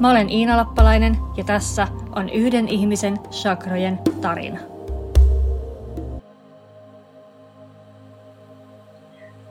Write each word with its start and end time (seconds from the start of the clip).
Mä 0.00 0.10
olen 0.10 0.30
Iina 0.30 0.56
Lappalainen 0.56 1.16
ja 1.36 1.44
tässä 1.44 1.88
on 2.16 2.28
yhden 2.28 2.68
ihmisen 2.68 3.18
chakrojen 3.30 3.98
tarina. 4.20 4.60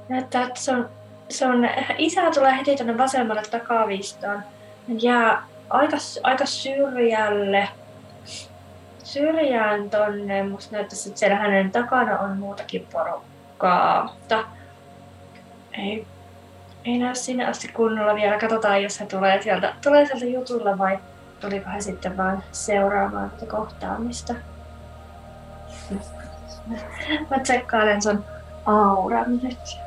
Näyttää, 0.09 0.43
että 0.43 0.59
se 0.59 0.71
on, 0.71 0.89
se 1.29 1.45
on, 1.45 1.69
isä 1.97 2.31
tulee 2.31 2.57
heti 2.57 2.75
tuonne 2.75 2.97
vasemmalle 2.97 3.41
takavistoon. 3.51 4.41
Jää 4.87 5.43
aika, 5.69 5.97
aika 6.23 6.45
syrjälle. 6.45 7.67
Syrjään 9.03 9.89
tonne. 9.89 10.43
Musta 10.43 10.75
näyttäisi, 10.75 11.09
että 11.09 11.19
siellä 11.19 11.37
hänen 11.37 11.71
takana 11.71 12.19
on 12.19 12.37
muutakin 12.37 12.87
porukkaa. 12.91 14.03
Mutta 14.03 14.43
ei, 15.77 16.07
ei 16.87 16.97
näy 16.97 17.15
sinne 17.15 17.45
asti 17.45 17.67
kunnolla 17.67 18.15
vielä. 18.15 18.39
Katsotaan, 18.39 18.83
jos 18.83 18.99
he 18.99 19.05
tulee 19.05 19.41
sieltä, 19.41 19.73
tulee 19.83 20.05
sieltä 20.05 20.25
jutulla 20.25 20.77
vai 20.77 20.99
tuliko 21.39 21.69
he 21.69 21.81
sitten 21.81 22.17
vaan 22.17 22.43
seuraamaan 22.51 23.29
tätä 23.29 23.45
kohtaamista. 23.45 24.33
Mä 27.29 27.39
tsekkailen 27.43 28.01
sun 28.01 28.25
auran 28.65 29.39
nyt. 29.43 29.77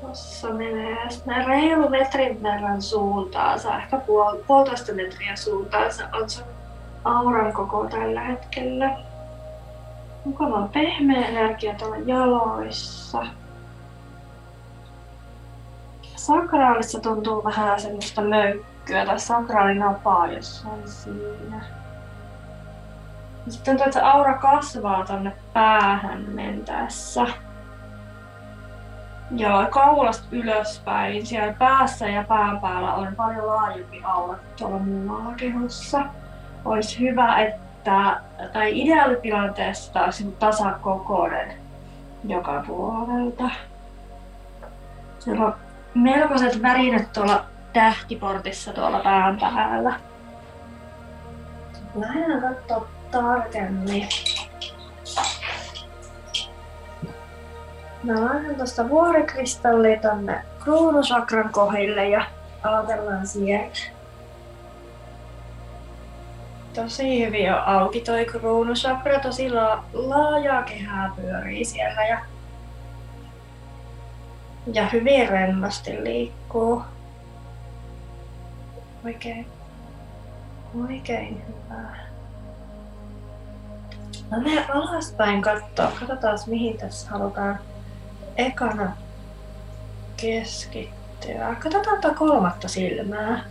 Tuossa 0.00 0.48
menee 0.50 1.08
näin 1.26 1.46
reilu 1.46 1.88
metrin 1.88 2.42
verran 2.42 2.82
suuntaansa, 2.82 3.78
ehkä 3.78 3.96
puol, 3.98 4.36
puolitoista 4.46 4.92
metriä 4.92 5.36
suuntaansa 5.36 6.08
on 6.12 6.30
se 6.30 6.42
auran 7.04 7.52
koko 7.52 7.86
tällä 7.90 8.20
hetkellä. 8.20 8.98
Mukava 10.24 10.68
pehmeä 10.72 11.26
energia 11.26 11.74
tuolla 11.74 11.96
jaloissa. 11.96 13.26
Sakraalissa 16.16 17.00
tuntuu 17.00 17.44
vähän 17.44 17.80
semmoista 17.80 18.22
möykkyä 18.22 19.06
tai 19.06 19.20
sakraalinapaa 19.20 20.26
jossain 20.26 20.88
siinä. 20.88 21.64
Sitten 23.48 23.76
tuntuu, 23.76 23.86
että 23.86 24.10
aura 24.10 24.38
kasvaa 24.38 25.04
tonne 25.04 25.32
päähän 25.52 26.20
mentäessä. 26.20 27.26
Joo, 29.30 29.66
kaulasta 29.70 30.26
ylöspäin. 30.30 31.26
Siellä 31.26 31.52
päässä 31.52 32.08
ja 32.08 32.24
pään 32.24 32.60
päällä 32.60 32.94
on 32.94 33.16
paljon 33.16 33.46
laajempi 33.46 34.02
aura 34.04 34.38
tuolla 34.58 34.78
muualla 34.78 35.32
kehossa. 35.36 36.00
Olisi 36.64 37.00
hyvä, 37.00 37.38
että, 37.38 38.20
tai 38.52 38.80
ideaalitilanteessa 38.80 39.92
taas 39.92 40.24
tasakokoinen 40.38 41.52
joka 42.24 42.64
puolelta. 42.66 43.50
Siellä 45.18 45.46
on 45.46 45.54
melkoiset 45.96 46.62
värinät 46.62 47.12
tuolla 47.12 47.44
tähtiportissa 47.72 48.72
tuolla 48.72 48.98
pään 48.98 49.38
päällä. 49.40 50.00
Lähdetään 51.94 52.40
katsoa 52.40 52.88
tarkemmin. 53.10 54.08
Mä 58.02 58.14
laitan 58.24 58.54
tuosta 58.54 58.88
vuorikristallia 58.88 60.00
tonne 60.00 60.42
kruunusakran 60.64 61.52
kohdille 61.52 62.08
ja 62.08 62.24
aloitellaan 62.62 63.26
sieltä. 63.26 63.78
Tosi 66.74 67.26
hyvin 67.26 67.52
on 67.52 67.62
auki 67.64 68.00
toi 68.00 68.24
kruunusakra, 68.24 69.20
tosi 69.20 69.50
la- 69.50 69.84
laajaa 69.92 70.62
kehää 70.62 71.12
pyörii 71.16 71.64
siellä 71.64 72.04
ja, 72.04 72.18
ja 74.72 74.88
hyvin 74.88 75.28
rennosti 75.28 76.04
liikkuu. 76.04 76.82
Oikein, 79.04 79.46
oikein 80.88 81.42
hyvä. 81.48 82.06
Mä 84.30 84.38
menen 84.38 84.74
alaspäin 84.74 85.42
katsoa. 85.42 85.92
Katsotaan 86.00 86.38
mihin 86.46 86.78
tässä 86.78 87.10
halutaan 87.10 87.58
ekana 88.36 88.96
keskittyä. 90.16 91.56
Katsotaan 91.62 92.00
tuota 92.00 92.18
kolmatta 92.18 92.68
silmää. 92.68 93.44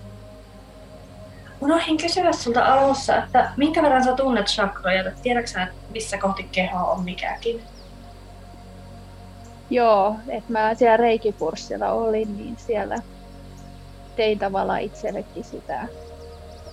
Unohdin 1.62 1.98
kysyä 1.98 2.34
sulta 2.34 2.66
alussa, 2.66 3.16
että 3.16 3.52
minkä 3.58 3.82
verran 3.82 4.04
sä 4.04 4.14
tunnet 4.14 4.46
chakroja, 4.46 5.00
että 5.00 5.22
tiedätkö 5.22 5.52
sä, 5.52 5.68
missä 5.90 6.18
kohti 6.18 6.44
kehoa 6.52 6.92
on 6.92 7.04
mikäkin? 7.04 7.75
Joo, 9.70 10.16
että 10.28 10.52
mä 10.52 10.76
siellä 10.76 10.98
reikipurssilla 10.98 11.92
olin, 11.92 12.38
niin 12.38 12.58
siellä 12.58 12.98
tein 14.16 14.40
tavallaan 14.40 14.82
itsellekin 14.82 15.44
sitä 15.44 15.88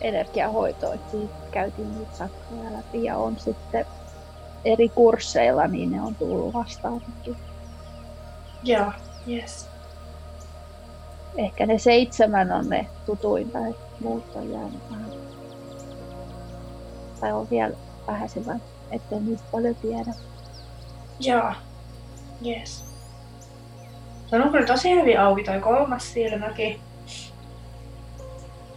energiahoitoa, 0.00 0.94
että 0.94 1.10
siitä 1.10 1.34
käytin 1.50 1.98
niitä 1.98 2.12
chakroja 2.12 2.72
läpi 2.72 3.04
ja 3.04 3.16
on 3.16 3.38
sitten 3.38 3.86
eri 4.64 4.88
kursseilla, 4.88 5.66
niin 5.66 5.90
ne 5.90 6.02
on 6.02 6.14
tullut 6.14 6.54
vastaankin. 6.54 7.36
Joo, 8.62 8.92
yes. 9.28 9.68
Ehkä 11.36 11.66
ne 11.66 11.78
seitsemän 11.78 12.52
on 12.52 12.68
ne 12.68 12.86
tutuinta, 13.06 13.58
että 13.58 13.82
muut 14.00 14.36
on 14.36 14.50
jäänyt 14.50 14.82
vähän. 14.90 15.10
Tai 17.20 17.32
on 17.32 17.50
vielä 17.50 17.74
vähäisemmän, 18.06 18.62
ettei 18.90 19.20
niistä 19.20 19.46
paljon 19.52 19.74
tiedä. 19.74 20.14
Joo, 21.20 21.52
yes. 22.46 22.84
Se 24.26 24.36
on 24.36 24.50
kyllä 24.50 24.66
tosi 24.66 24.90
hyvin 24.90 25.20
auki 25.20 25.44
toi 25.44 25.60
kolmas 25.60 26.12
silmäkin. 26.12 26.80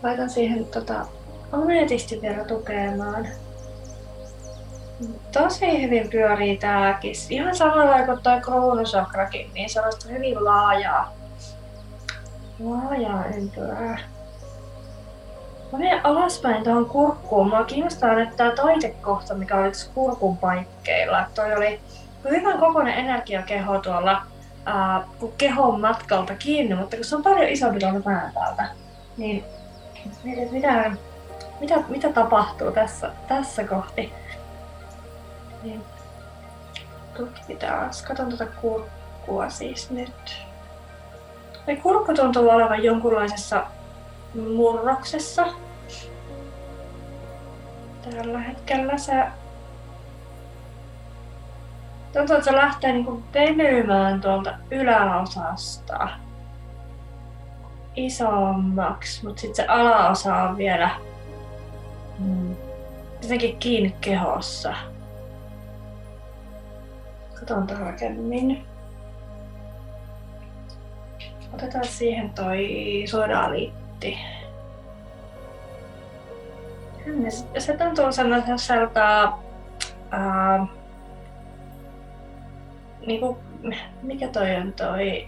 Laitan 0.04 0.30
siihen 0.30 0.66
tota, 0.66 1.06
ametisti 1.52 2.22
vielä 2.22 2.44
tukemaan. 2.44 3.28
Tosi 5.32 5.82
hyvin 5.82 6.10
pyörii 6.10 6.58
tääkin. 6.58 7.16
Ihan 7.30 7.56
samalla 7.56 8.06
kuin 8.06 8.20
tuo 8.24 8.40
kruunusakrakin, 8.42 9.52
niin 9.54 9.70
sellaista 9.70 10.10
hyvin 10.10 10.46
laajaa, 10.46 11.14
laajaa 12.60 13.26
ympyrää. 13.26 14.00
Mä 15.72 15.80
menen 15.80 16.06
alaspäin 16.06 16.64
tuohon 16.64 16.86
kurkkuun. 16.86 17.50
Mua 17.50 17.64
kiinnostaa 17.64 18.16
nyt 18.16 18.36
tää 18.36 18.52
taitekohta, 18.52 19.34
mikä 19.34 19.56
oli 19.56 19.72
kurkun 19.94 20.38
paikkeilla. 20.38 21.26
Toi 21.36 21.54
oli 21.54 21.80
hyvän 22.30 22.60
kokoinen 22.60 22.94
energiakeho 22.94 23.80
tuolla 23.80 24.22
ää, 24.66 25.08
kehon 25.38 25.82
matkalta 25.82 26.36
kiinni, 26.36 26.76
mutta 26.76 26.96
kun 26.96 27.06
se 27.06 27.16
on 27.16 27.24
paljon 27.24 27.50
isompi 27.50 27.80
tuolta 27.80 28.00
pään 28.00 28.32
päältä, 28.34 28.70
niin 29.18 29.44
mietin, 30.24 30.54
mitä, 30.54 30.92
mitä, 31.60 31.76
mitä 31.88 32.14
tapahtuu 32.14 32.72
tässä, 32.72 33.12
tässä 33.28 33.64
kohti. 33.64 34.14
Niin. 35.64 35.84
Tutkitaan. 37.18 37.90
Katson 38.08 38.30
tuota 38.30 38.46
kurkkua 38.46 39.50
siis 39.50 39.92
nyt. 39.92 40.46
Ei 41.68 41.76
kurkku 41.78 42.14
tuntuu 42.14 42.50
olevan 42.50 42.84
jonkunlaisessa 42.84 43.66
murroksessa. 44.56 45.48
Tällä 48.04 48.40
hetkellä 48.40 48.98
se 48.98 49.14
tuntuu, 52.16 52.36
että 52.36 52.52
se 52.52 52.58
lähtee 52.58 52.92
niinku 52.92 53.24
venymään 53.34 54.22
tuolta 54.22 54.54
yläosasta 54.72 56.10
isommaksi, 57.96 59.26
mutta 59.26 59.42
sitten 59.42 59.56
se 59.56 59.72
alaosa 59.72 60.36
on 60.36 60.58
vielä 60.58 60.90
mm, 62.20 62.56
jotenkin 63.22 63.58
kiinni 63.58 63.96
kehossa. 64.02 64.74
Katson 67.40 67.68
tarkemmin. 67.68 68.66
Otetaan 71.54 71.86
siihen 71.88 72.30
toi 72.30 72.68
suodaaliitti. 73.08 74.18
Se 77.58 77.78
tuntuu 77.78 78.12
sellaiselta... 78.12 79.34
Ää, 80.12 80.68
niinku, 83.06 83.38
mikä 84.02 84.28
toi 84.28 84.56
on 84.56 84.74
toi... 84.74 85.28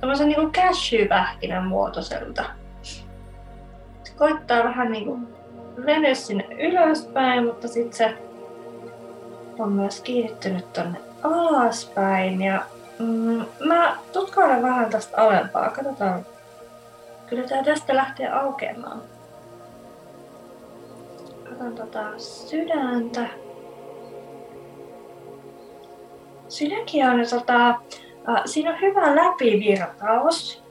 Tämmöisen 0.00 0.28
niinku 0.28 0.50
cashew-pähkinän 0.50 1.66
muotoiselta. 1.66 2.44
koittaa 4.16 4.64
vähän 4.64 4.92
niinku 4.92 5.18
venyä 5.86 6.14
sinne 6.14 6.46
ylöspäin, 6.58 7.46
mutta 7.46 7.68
sitten 7.68 7.92
se 7.92 8.18
on 9.58 9.72
myös 9.72 10.00
kiinnittynyt 10.00 10.72
tonne 10.72 10.98
alaspäin. 11.22 12.42
Ja 12.42 12.62
mm, 12.98 13.44
mä 13.64 13.96
tutkailen 14.12 14.62
vähän 14.62 14.90
tästä 14.90 15.22
alempaa. 15.22 15.70
Katsotaan. 15.70 16.26
Kyllä 17.26 17.48
tää 17.48 17.64
tästä 17.64 17.96
lähtee 17.96 18.28
aukeamaan. 18.28 19.02
Katson 21.62 21.74
tota 21.74 22.18
sydäntä. 22.18 23.26
Sydänkin 26.52 27.06
on 27.06 27.20
tota, 27.30 27.68
äh, 27.68 28.42
siinä 28.44 28.70
on 28.70 28.80
hyvä 28.80 29.16
läpivirtaus. 29.16 30.62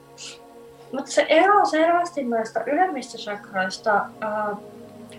Mutta 0.92 1.12
se 1.12 1.25
eroaa 1.30 1.66
selvästi 1.66 2.24
noista 2.24 2.60
ylemmistä 2.66 3.18
chakroista, 3.18 3.95
äh, 3.95 4.57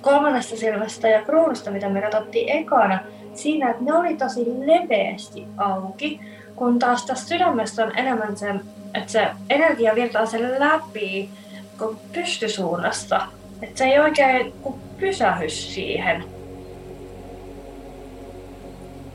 kolmannesta 0.00 0.56
silmästä 0.56 1.08
ja 1.08 1.22
kruunusta, 1.22 1.70
mitä 1.70 1.88
me 1.88 2.00
katsottiin 2.00 2.48
ekana, 2.48 2.98
siinä, 3.34 3.70
että 3.70 3.84
ne 3.84 3.94
oli 3.94 4.16
tosi 4.16 4.44
leveästi 4.46 5.46
auki, 5.56 6.20
kun 6.56 6.78
taas 6.78 7.06
tässä 7.06 7.28
sydämessä 7.28 7.84
on 7.84 7.98
enemmän 7.98 8.36
se, 8.36 8.50
että 8.94 9.12
se 9.12 9.26
energia 9.50 9.94
virtaa 9.94 10.26
sen 10.26 10.60
läpi 10.60 11.30
kuin 11.78 11.96
pystysuunnasta. 12.12 13.26
Että 13.62 13.78
se 13.78 13.84
ei 13.84 13.98
oikein 13.98 14.52
pysähy 14.98 15.48
siihen. 15.48 16.24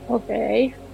Okei. 0.08 0.66
Okay. 0.66 0.87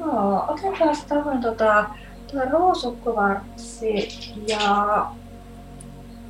Joo, 0.00 0.44
otetaan 0.48 0.96
tämän 1.08 1.40
tota, 1.40 1.84
tuo 2.30 2.40
ruusukkuvartsi 2.50 4.08
ja 4.46 5.06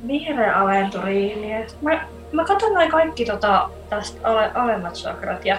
vihreä 0.07 0.61
aventuriini. 0.61 1.67
Mä, 1.81 2.07
mä 2.31 2.45
katson 2.45 2.73
noin 2.73 2.91
kaikki 2.91 3.25
tota, 3.25 3.69
tästä 3.89 4.29
ale, 4.29 4.51
alemmat 4.53 4.93
chakrat 4.93 5.45
ja 5.45 5.57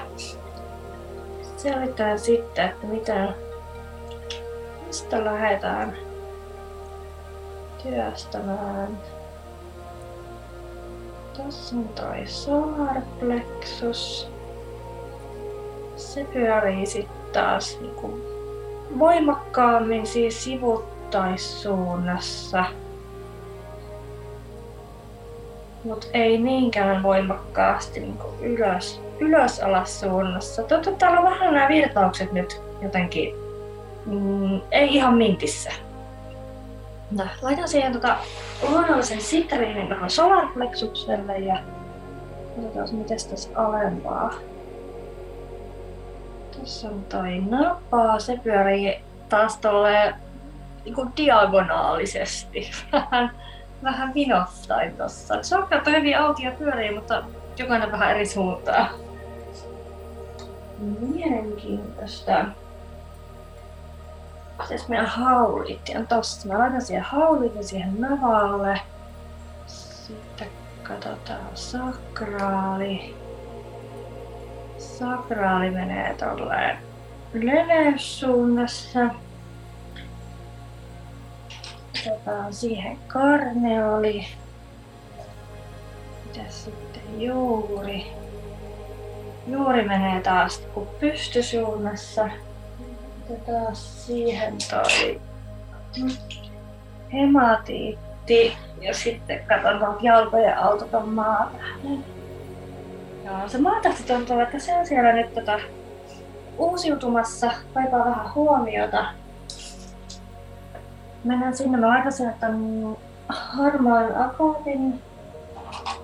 selitän 1.57 2.19
sitten, 2.19 2.65
että 2.65 2.87
miten 2.87 3.35
mistä 4.87 5.25
lähdetään 5.25 5.97
työstämään. 7.83 8.99
Tässä 11.37 11.77
on 11.77 11.89
toi 11.89 12.27
solarplexus. 12.27 14.29
Se 15.97 16.25
pyörii 16.25 16.87
sitten 16.87 17.22
taas 17.33 17.79
niinku 17.81 18.21
voimakkaammin 18.99 20.07
siis 20.07 20.45
sivuttaissuunnassa. 20.45 22.65
Mutta 25.85 26.07
ei 26.13 26.39
niinkään 26.39 27.03
voimakkaasti 27.03 28.01
niinku 28.01 28.27
ylös, 28.41 29.01
ylös 29.21 29.61
alas 29.61 30.01
suunnassa. 30.01 30.63
Totta, 30.63 30.93
täällä 30.93 31.21
on 31.21 31.31
vähän 31.31 31.55
nämä 31.55 31.69
virtaukset 31.69 32.33
nyt 32.33 32.61
jotenkin 32.83 33.35
mm, 34.07 34.61
ei 34.71 34.95
ihan 34.95 35.15
mintissä. 35.15 35.71
No, 37.11 37.25
laitan 37.43 37.69
siihen 37.69 37.93
tota 37.93 38.17
luonnollisen 38.69 39.21
sitriinin 39.21 39.89
tuohon 39.89 40.11
solarplexukselle 40.11 41.39
ja 41.39 41.59
katsotaan 42.57 42.95
miten 42.95 43.19
tässä 43.31 43.51
alempaa. 43.55 44.35
Tuossa 46.57 46.89
on 46.89 47.05
toi 47.05 47.39
napa, 47.39 48.19
se 48.19 48.41
pyörii 48.45 49.05
taas 49.29 49.57
tolleen 49.59 50.15
niin 50.85 51.13
diagonaalisesti. 51.17 52.71
Vähän, 52.93 53.31
vähän 53.83 54.15
vinottain 54.15 54.97
tossa. 54.97 55.35
Chakrat 55.37 55.87
on 55.87 55.93
hyvin 55.93 56.19
auki 56.19 56.43
ja 56.43 56.51
pyörii, 56.51 56.95
mutta 56.95 57.25
jokainen 57.59 57.93
vähän 57.93 58.11
eri 58.11 58.27
suuntaan. 58.27 58.89
Mielenkiintoista. 60.79 62.45
Siis 64.69 64.89
meidän 64.89 65.07
haulit 65.07 65.91
on 65.97 66.07
tossa. 66.07 66.49
Mä 66.49 66.59
laitan 66.59 66.83
siihen 66.83 67.05
haulit 67.05 67.53
siihen 67.61 68.01
navalle. 68.01 68.81
Sitten 69.67 70.49
katsotaan 70.83 71.41
sakraali 71.55 73.22
sakraali 74.99 75.71
menee 75.71 76.15
tolleen 76.15 76.77
leveyssuunnassa. 77.33 79.01
Otetaan 82.01 82.55
siihen 82.55 82.99
karneoli. 83.07 84.27
Mitä 86.27 86.51
sitten 86.51 87.21
juuri? 87.21 88.07
Juuri 89.47 89.85
menee 89.85 90.21
taas 90.21 90.59
kuin 90.75 90.89
pystysuunnassa. 91.01 92.29
Otetaan 93.31 93.77
siihen 93.77 94.55
toi 94.71 95.21
hematiitti 97.13 98.57
ja 98.81 98.95
sitten 98.95 99.45
katsotaan 99.47 99.97
jalkojen 100.03 100.59
alta 100.59 100.85
ton 100.85 101.09
maatähden. 101.09 102.05
Joo, 103.33 103.49
se 103.49 103.59
maatahti 103.59 104.03
tuntuu, 104.03 104.41
että 104.41 104.59
se 104.59 104.75
on 104.75 104.87
siellä 104.87 105.13
nyt 105.13 105.35
tota, 105.35 105.59
uusiutumassa, 106.59 107.51
kaipaa 107.75 108.05
vähän 108.05 108.35
huomiota. 108.35 109.05
Mennään 111.25 111.57
sinne, 111.57 111.79
mä 111.79 111.89
laitan 111.89 112.13
sieltä 112.13 112.37
tämän 112.41 112.97
harmaan 113.29 114.17
akaatin 114.25 115.03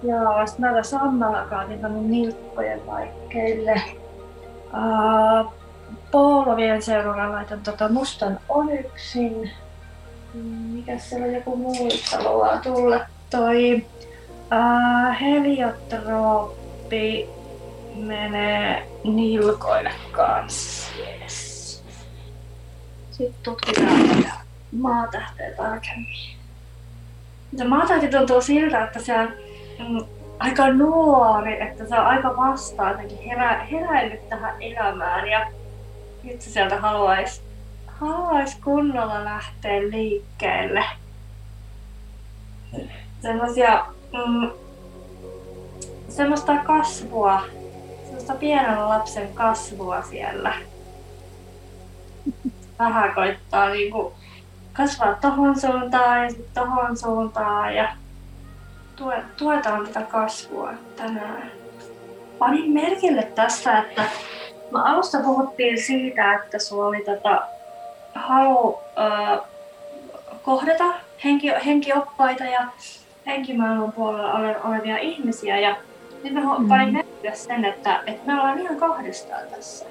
ja 0.02 0.46
sitten 0.46 0.62
näitä 0.62 0.82
sammalakaatin 0.82 1.80
tänne 1.80 2.00
nilkkojen 2.00 2.80
paikkeille. 2.80 3.82
Polvien 6.10 6.82
seuraavalla 6.82 7.32
laitan 7.32 7.60
tota 7.60 7.88
mustan 7.88 8.40
onyksin. 8.48 9.50
Mikä 10.72 10.98
siellä 10.98 11.26
on 11.26 11.34
joku 11.34 11.56
muu 11.56 11.88
haluaa 12.12 12.56
tulla? 12.56 13.00
Toi 13.30 13.86
uh, 14.52 15.20
heliotrooppi 15.20 16.67
Lappi 16.88 17.28
menee 17.94 18.88
nilkoille 19.04 19.92
kanssa. 20.12 20.92
Yes. 21.22 21.84
Sitten 23.10 23.42
tutkitaan 23.42 24.08
tätä 24.08 24.32
maatähteä 24.72 25.50
tarkemmin. 25.56 26.36
Se 27.56 27.64
maatähti 27.64 28.08
tuntuu 28.08 28.40
siltä, 28.40 28.84
että 28.84 29.00
se 29.00 29.14
on 29.18 29.28
mm, 29.78 30.06
aika 30.38 30.72
nuori, 30.72 31.62
että 31.62 31.86
se 31.86 31.94
on 31.94 32.06
aika 32.06 32.36
vasta 32.36 32.88
jotenkin 32.88 33.18
herä, 33.18 33.64
heräillyt 33.64 34.28
tähän 34.28 34.62
elämään 34.62 35.28
ja 35.28 35.46
nyt 36.22 36.40
se 36.40 36.50
sieltä 36.50 36.80
haluaisi 36.80 37.42
haluais 37.86 38.54
kunnolla 38.64 39.24
lähteä 39.24 39.80
liikkeelle. 39.90 40.84
Sellaisia 43.22 43.86
mm, 44.12 44.50
semmoista 46.18 46.56
kasvua, 46.56 47.42
semmoista 48.04 48.34
pienen 48.34 48.88
lapsen 48.88 49.34
kasvua 49.34 50.02
siellä. 50.02 50.54
Vähän 52.78 53.14
koittaa 53.14 53.68
niinku 53.68 54.12
kasvaa 54.72 55.14
tohon 55.14 55.60
suuntaan 55.60 56.22
ja 56.22 56.30
sitten 56.30 56.64
tohon 56.64 56.96
suuntaan 56.96 57.76
ja 57.76 57.88
tuetaan 59.36 59.86
tätä 59.86 60.00
kasvua 60.00 60.70
tänään. 60.96 61.52
Panin 62.38 62.70
merkille 62.70 63.22
tässä, 63.22 63.78
että 63.78 64.04
mä 64.70 64.84
alusta 64.84 65.18
puhuttiin 65.18 65.82
siitä, 65.82 66.34
että 66.34 66.58
sulla 66.58 66.86
oli 66.86 67.04
tätä 67.04 67.42
halu 68.14 68.78
äh, 68.98 69.40
kohdata 70.42 70.84
henki, 71.24 71.48
henkioppaita 71.66 72.44
ja 72.44 72.66
henkimaailman 73.26 73.92
puolella 73.92 74.32
olevia 74.64 74.98
ihmisiä. 74.98 75.58
Ja 75.58 75.76
niin 76.22 76.34
mä 76.34 76.58
mm. 76.58 76.68
panin 76.68 76.92
merkille 76.92 77.34
sen, 77.34 77.64
että, 77.64 78.02
että 78.06 78.26
me 78.26 78.34
ollaan 78.34 78.58
ihan 78.58 78.76
kahdestaan 78.76 79.48
tässä. 79.50 79.86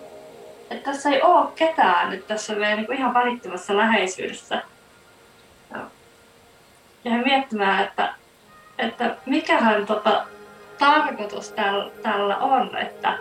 Että 0.69 0.91
tässä 0.91 1.09
ei 1.09 1.21
ole 1.21 1.47
ketään, 1.55 2.13
että 2.13 2.27
tässä 2.27 2.53
on 2.53 2.59
meidän 2.59 2.77
niin 2.79 2.93
ihan 2.93 3.13
välittömässä 3.13 3.77
läheisyydessä. 3.77 4.61
Ja, 5.71 5.79
ja 7.03 7.11
miettimään, 7.11 7.83
että, 7.83 8.13
että 8.77 9.15
mikähän 9.25 9.85
tota, 9.85 10.25
tarkoitus 10.77 11.51
tällä, 11.51 11.91
tällä 12.03 12.37
on, 12.37 12.77
että 12.77 13.17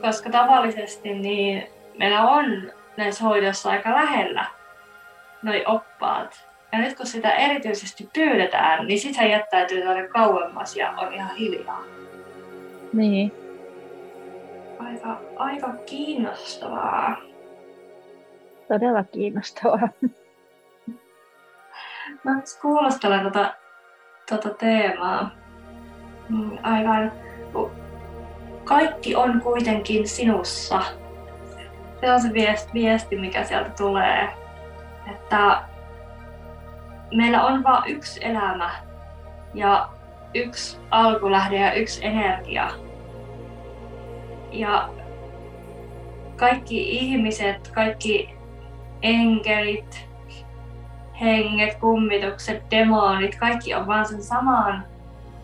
koska 0.00 0.30
tavallisesti 0.30 1.14
niin 1.14 1.66
meillä 1.98 2.22
on 2.22 2.72
näissä 2.96 3.24
hoidossa 3.24 3.70
aika 3.70 3.90
lähellä 3.90 4.44
noi 5.42 5.64
oppaat. 5.66 6.46
Ja 6.72 6.78
nyt 6.78 6.96
kun 6.96 7.06
sitä 7.06 7.34
erityisesti 7.34 8.08
pyydetään, 8.12 8.86
niin 8.86 9.00
sitten 9.00 9.30
jättäytyy 9.30 9.82
tuonne 9.82 10.08
kauemmas 10.08 10.76
ja 10.76 10.90
on 10.90 11.14
ihan 11.14 11.36
hiljaa. 11.36 11.84
Niin. 12.96 13.32
Aika, 14.78 15.20
aika 15.36 15.68
kiinnostavaa. 15.86 17.16
Todella 18.68 19.04
kiinnostavaa. 19.04 19.88
Mä 22.24 22.42
kuulostelen 22.62 23.22
tota 23.22 23.54
tota 24.30 24.50
teemaa. 24.50 25.30
Mm, 26.28 26.58
aivan. 26.62 27.12
Kaikki 28.64 29.16
on 29.16 29.40
kuitenkin 29.40 30.08
sinussa. 30.08 30.82
Se 32.00 32.12
on 32.12 32.20
se 32.20 32.32
viesti, 32.32 32.70
viesti 32.74 33.16
mikä 33.18 33.44
sieltä 33.44 33.70
tulee. 33.70 34.28
Että 35.10 35.62
meillä 37.14 37.44
on 37.44 37.62
vain 37.64 37.92
yksi 37.92 38.24
elämä 38.24 38.70
ja 39.54 39.88
yksi 40.34 40.78
alkulähde 40.90 41.56
ja 41.56 41.72
yksi 41.72 42.06
energia. 42.06 42.85
Ja 44.52 44.88
kaikki 46.36 46.90
ihmiset, 46.90 47.68
kaikki 47.68 48.34
enkelit, 49.02 50.08
henget, 51.20 51.74
kummitukset, 51.74 52.62
demonit, 52.70 53.34
kaikki 53.34 53.74
on 53.74 53.86
vaan 53.86 54.06
sen 54.06 54.22
saman 54.22 54.84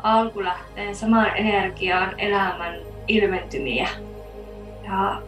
alkulähteen, 0.02 0.94
saman 0.94 1.36
energian 1.36 2.20
elämän 2.20 2.74
ilmentymiä. 3.08 3.88
Ja 4.84 5.22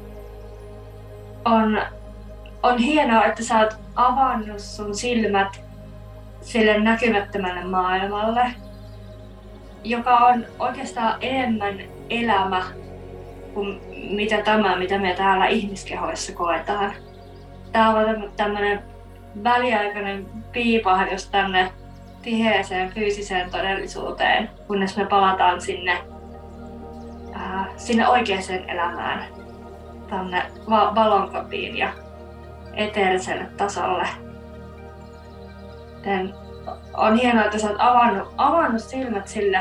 on, 1.44 1.80
on 2.62 2.78
hienoa, 2.78 3.24
että 3.24 3.42
sä 3.42 3.58
oot 3.58 3.76
avannut 3.96 4.60
sun 4.60 4.94
silmät 4.94 5.64
sille 6.40 6.80
näkymättömälle 6.80 7.64
maailmalle, 7.64 8.54
joka 9.84 10.16
on 10.16 10.46
oikeastaan 10.58 11.14
enemmän 11.20 11.80
elämä 12.10 12.62
kuin 13.54 13.80
mitä 14.11 14.42
tämä, 14.42 14.76
mitä 14.76 14.99
me 14.99 15.14
täällä 15.14 15.46
ihmiskehoissa 15.46 16.32
koetaan. 16.32 16.92
Tämä 17.73 17.90
on 17.90 18.32
tämmöinen 18.37 18.82
väliaikainen 19.44 20.26
piipahdus 20.52 21.28
tänne 21.30 21.73
tiheeseen 22.23 22.90
fyysiseen 22.90 23.50
todellisuuteen, 23.50 24.50
kunnes 24.66 24.96
me 24.96 25.06
palataan 25.06 25.61
sinne, 25.61 26.02
äh, 27.37 27.68
sinne 27.76 28.08
oikeaan 28.08 28.68
elämään, 28.68 29.26
tänne 30.11 30.42
va- 30.70 30.94
valonkopiin 30.94 31.76
ja 31.76 31.88
eteeriselle 32.75 33.46
tasolle. 33.56 34.08
Joten 35.96 36.34
on 36.94 37.16
hienoa, 37.16 37.44
että 37.44 37.58
sä 37.58 37.70
oot 37.70 37.76
avannut, 37.78 38.34
avannut 38.37 38.82
silmät 38.82 39.28
sille, 39.28 39.61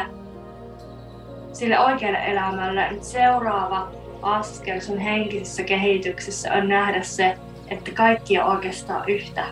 sille 1.54 1.80
oikealle 1.80 2.20
elämälle. 2.26 2.92
Nyt 2.92 3.04
seuraava 3.04 3.88
askel 4.22 4.80
sun 4.80 5.00
henkisessä 5.00 5.64
kehityksessä 5.64 6.54
on 6.54 6.68
nähdä 6.68 7.02
se, 7.02 7.38
että 7.68 7.92
kaikki 7.92 8.40
on 8.40 8.46
oikeastaan 8.46 9.10
yhtä. 9.10 9.46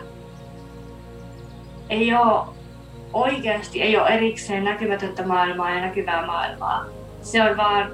Ei 1.90 2.14
ole 2.14 2.46
oikeasti 3.12 3.82
ei 3.82 3.96
ole 3.96 4.08
erikseen 4.08 4.64
näkymätöntä 4.64 5.26
maailmaa 5.26 5.70
ja 5.70 5.80
näkyvää 5.80 6.26
maailmaa. 6.26 6.84
Se 7.22 7.42
on 7.42 7.56
vaan 7.56 7.90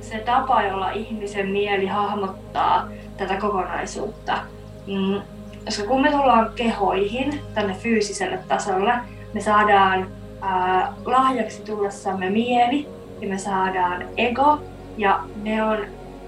se 0.00 0.18
tapa, 0.18 0.62
jolla 0.62 0.90
ihmisen 0.90 1.48
mieli 1.48 1.86
hahmottaa 1.86 2.88
tätä 3.16 3.36
kokonaisuutta. 3.36 4.38
Mm. 4.86 5.20
Koska 5.64 5.86
kun 5.86 6.02
me 6.02 6.10
tullaan 6.10 6.52
kehoihin 6.54 7.40
tänne 7.54 7.74
fyysiselle 7.74 8.38
tasolle, 8.48 8.92
me 9.34 9.40
saadaan 9.40 10.08
ää, 10.40 10.92
lahjaksi 11.04 11.62
tullessamme 11.62 12.30
mieli 12.30 12.88
ja 13.20 13.28
me 13.28 13.38
saadaan 13.38 14.08
ego 14.16 14.60
ja 14.96 15.20
ne 15.42 15.62
on 15.62 15.78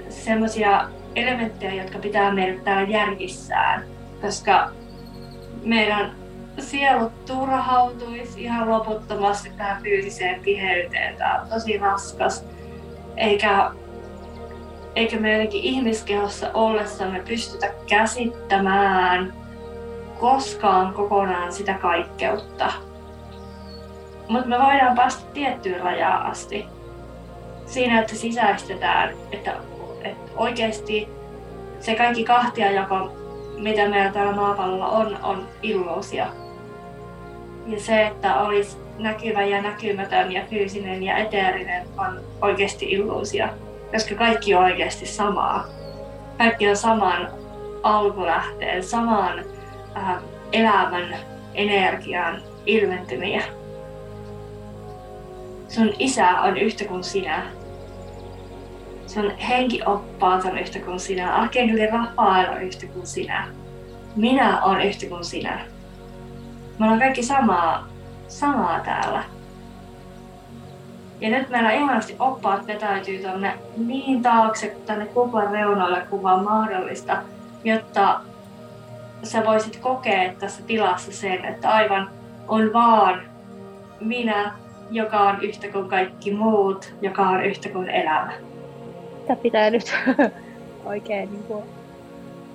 semmoisia 0.08 0.88
elementtejä, 1.16 1.82
jotka 1.82 1.98
pitää 1.98 2.34
meidät 2.34 2.64
täällä 2.64 2.90
järjissään, 2.90 3.84
koska 4.20 4.70
meidän 5.64 6.14
sielut 6.58 7.24
turhautuisi 7.24 8.42
ihan 8.42 8.70
loputtomasti 8.70 9.50
tähän 9.56 9.82
fyysiseen 9.82 10.40
tiheyteen. 10.40 11.16
Tämä 11.16 11.40
on 11.42 11.48
tosi 11.48 11.78
raskas. 11.78 12.44
Eikä, 13.16 13.70
eikä 14.96 15.16
me 15.16 15.32
jotenkin 15.32 15.62
ihmiskehossa 15.62 16.50
ollessamme 16.54 17.22
pystytä 17.28 17.70
käsittämään 17.88 19.34
koskaan 20.20 20.94
kokonaan 20.94 21.52
sitä 21.52 21.74
kaikkeutta. 21.74 22.72
Mutta 24.28 24.48
me 24.48 24.58
voidaan 24.58 24.96
päästä 24.96 25.22
tiettyyn 25.32 25.80
rajaan 25.80 26.26
asti. 26.26 26.66
Siinä, 27.72 28.00
että 28.00 28.14
sisäistetään, 28.14 29.14
että, 29.32 29.56
että 30.04 30.32
oikeasti 30.36 31.08
se 31.80 31.94
kaikki 31.94 32.24
kahtiajako, 32.24 33.12
mitä 33.58 33.88
meillä 33.88 34.12
täällä 34.12 34.32
maapallolla 34.32 34.88
on, 34.88 35.18
on 35.22 35.48
illuusio 35.62 36.24
ja 37.66 37.80
se, 37.80 38.06
että 38.06 38.40
olisi 38.40 38.76
näkyvä 38.98 39.42
ja 39.42 39.62
näkymätön 39.62 40.32
ja 40.32 40.42
fyysinen 40.50 41.02
ja 41.02 41.16
eteerinen 41.16 41.86
on 41.98 42.20
oikeasti 42.40 42.90
illuusia, 42.90 43.48
koska 43.92 44.14
kaikki 44.14 44.54
on 44.54 44.64
oikeasti 44.64 45.06
samaa. 45.06 45.66
Kaikki 46.38 46.68
on 46.68 46.76
saman 46.76 47.28
alkulähteen, 47.82 48.84
saman 48.84 49.44
äh, 49.96 50.22
elämän 50.52 51.16
energian 51.54 52.42
ilmentymiä. 52.66 53.42
Sun 55.68 55.94
isä 55.98 56.28
on 56.40 56.56
yhtä 56.56 56.84
kuin 56.84 57.04
sinä. 57.04 57.61
Sun 59.14 59.30
henkioppaat 59.30 60.44
on 60.44 60.58
yhtä 60.58 60.78
kuin 60.78 61.00
sinä. 61.00 61.34
Arkangeli 61.34 61.86
Rafael 61.86 62.52
on 62.52 62.62
yhtä 62.62 62.86
kuin 62.86 63.06
sinä. 63.06 63.48
Minä 64.16 64.62
olen 64.62 64.88
yhtä 64.88 65.06
kuin 65.06 65.24
sinä 65.24 65.60
me 66.82 66.86
ollaan 66.86 67.00
kaikki 67.00 67.22
samaa, 67.22 67.88
samaa 68.28 68.80
täällä. 68.80 69.24
Ja 71.20 71.30
nyt 71.30 71.50
meillä 71.50 71.72
ihanasti 71.72 72.16
oppaat 72.18 72.66
vetäytyy 72.66 73.22
tonne 73.22 73.54
niin 73.76 74.22
taakse 74.22 74.76
tänne 74.86 75.06
kuplan 75.06 75.50
reunoille 75.50 76.00
kuin 76.10 76.22
vaan 76.22 76.44
mahdollista, 76.44 77.22
jotta 77.64 78.20
sä 79.22 79.44
voisit 79.44 79.76
kokea 79.76 80.32
tässä 80.38 80.62
tilassa 80.62 81.12
sen, 81.12 81.44
että 81.44 81.70
aivan 81.70 82.10
on 82.48 82.72
vaan 82.72 83.22
minä, 84.00 84.52
joka 84.90 85.20
on 85.20 85.42
yhtä 85.42 85.68
kuin 85.68 85.88
kaikki 85.88 86.34
muut, 86.34 86.94
joka 87.02 87.22
on 87.22 87.44
yhtä 87.44 87.68
kuin 87.68 87.90
elämä. 87.90 88.32
Sitä 89.22 89.36
pitää 89.36 89.70
nyt 89.70 89.94
oikein 90.84 91.32
niin 91.32 91.44
kuin 91.44 91.64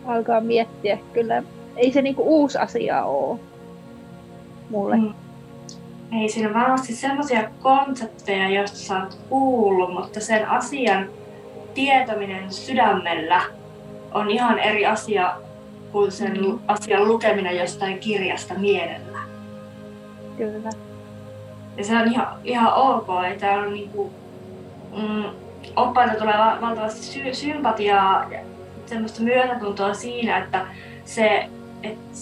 alkaa 0.06 0.42
miettiä. 0.42 0.98
Kyllä 1.14 1.44
ei 1.76 1.92
se 1.92 2.02
niin 2.02 2.16
kuin 2.16 2.28
uusi 2.28 2.58
asia 2.58 3.04
ole 3.04 3.40
mulle. 4.70 4.98
Mm. 4.98 5.14
Ei 6.22 6.30
siinä 6.30 6.54
varmasti 6.54 6.96
sellaisia 6.96 7.50
konsepteja, 7.62 8.50
joista 8.50 8.78
sä 8.78 9.04
oot 9.04 9.18
kuullut, 9.30 9.94
mutta 9.94 10.20
sen 10.20 10.50
asian 10.50 11.10
tietäminen 11.74 12.54
sydämellä 12.54 13.42
on 14.14 14.30
ihan 14.30 14.60
eri 14.60 14.86
asia 14.86 15.36
kuin 15.92 16.12
sen 16.12 16.46
mm. 16.46 16.60
asian 16.68 17.08
lukeminen 17.08 17.58
jostain 17.58 18.00
kirjasta 18.00 18.54
mielellä. 18.54 19.20
Kyllä. 20.38 20.70
Ja 21.78 21.84
se 21.84 21.98
on 21.98 22.12
ihan, 22.12 22.28
ihan 22.44 22.74
ok, 22.74 23.08
että 23.32 23.52
on 23.52 23.74
niinku, 23.74 24.12
mm, 24.98 25.47
oppaita 25.76 26.16
tulee 26.16 26.36
valtavasti 26.62 27.04
sy- 27.04 27.34
sympatiaa 27.34 28.32
ja 28.32 28.40
semmoista 28.86 29.22
myötätuntoa 29.22 29.94
siinä, 29.94 30.38
että 30.38 30.66
se, 31.06 31.50
että 31.84 32.18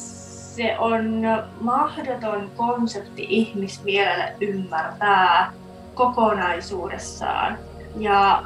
se 0.56 0.75
on 0.80 1.24
mahdoton 1.62 2.51
konsepti 2.58 3.25
ihmismielelle 3.30 4.36
ymmärtää 4.42 5.51
kokonaisuudessaan. 5.94 7.58
Ja 7.98 8.44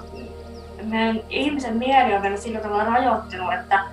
meidän 0.83 1.19
ihmisen 1.29 1.77
mieli 1.77 2.13
on 2.13 2.21
vielä 2.21 2.37
sillä 2.37 2.59
tavalla 2.59 2.83
rajoittunut, 2.83 3.53
että 3.53 3.83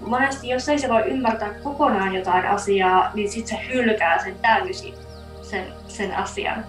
monesti 0.00 0.48
jos 0.48 0.68
ei 0.68 0.78
se 0.78 0.88
voi 0.88 1.02
ymmärtää 1.02 1.54
kokonaan 1.62 2.14
jotain 2.14 2.46
asiaa, 2.46 3.10
niin 3.14 3.30
sitten 3.30 3.58
se 3.58 3.68
hylkää 3.68 4.24
sen 4.24 4.36
täysin, 4.42 4.94
sen, 5.42 5.66
sen 5.88 6.16
asian. 6.16 6.64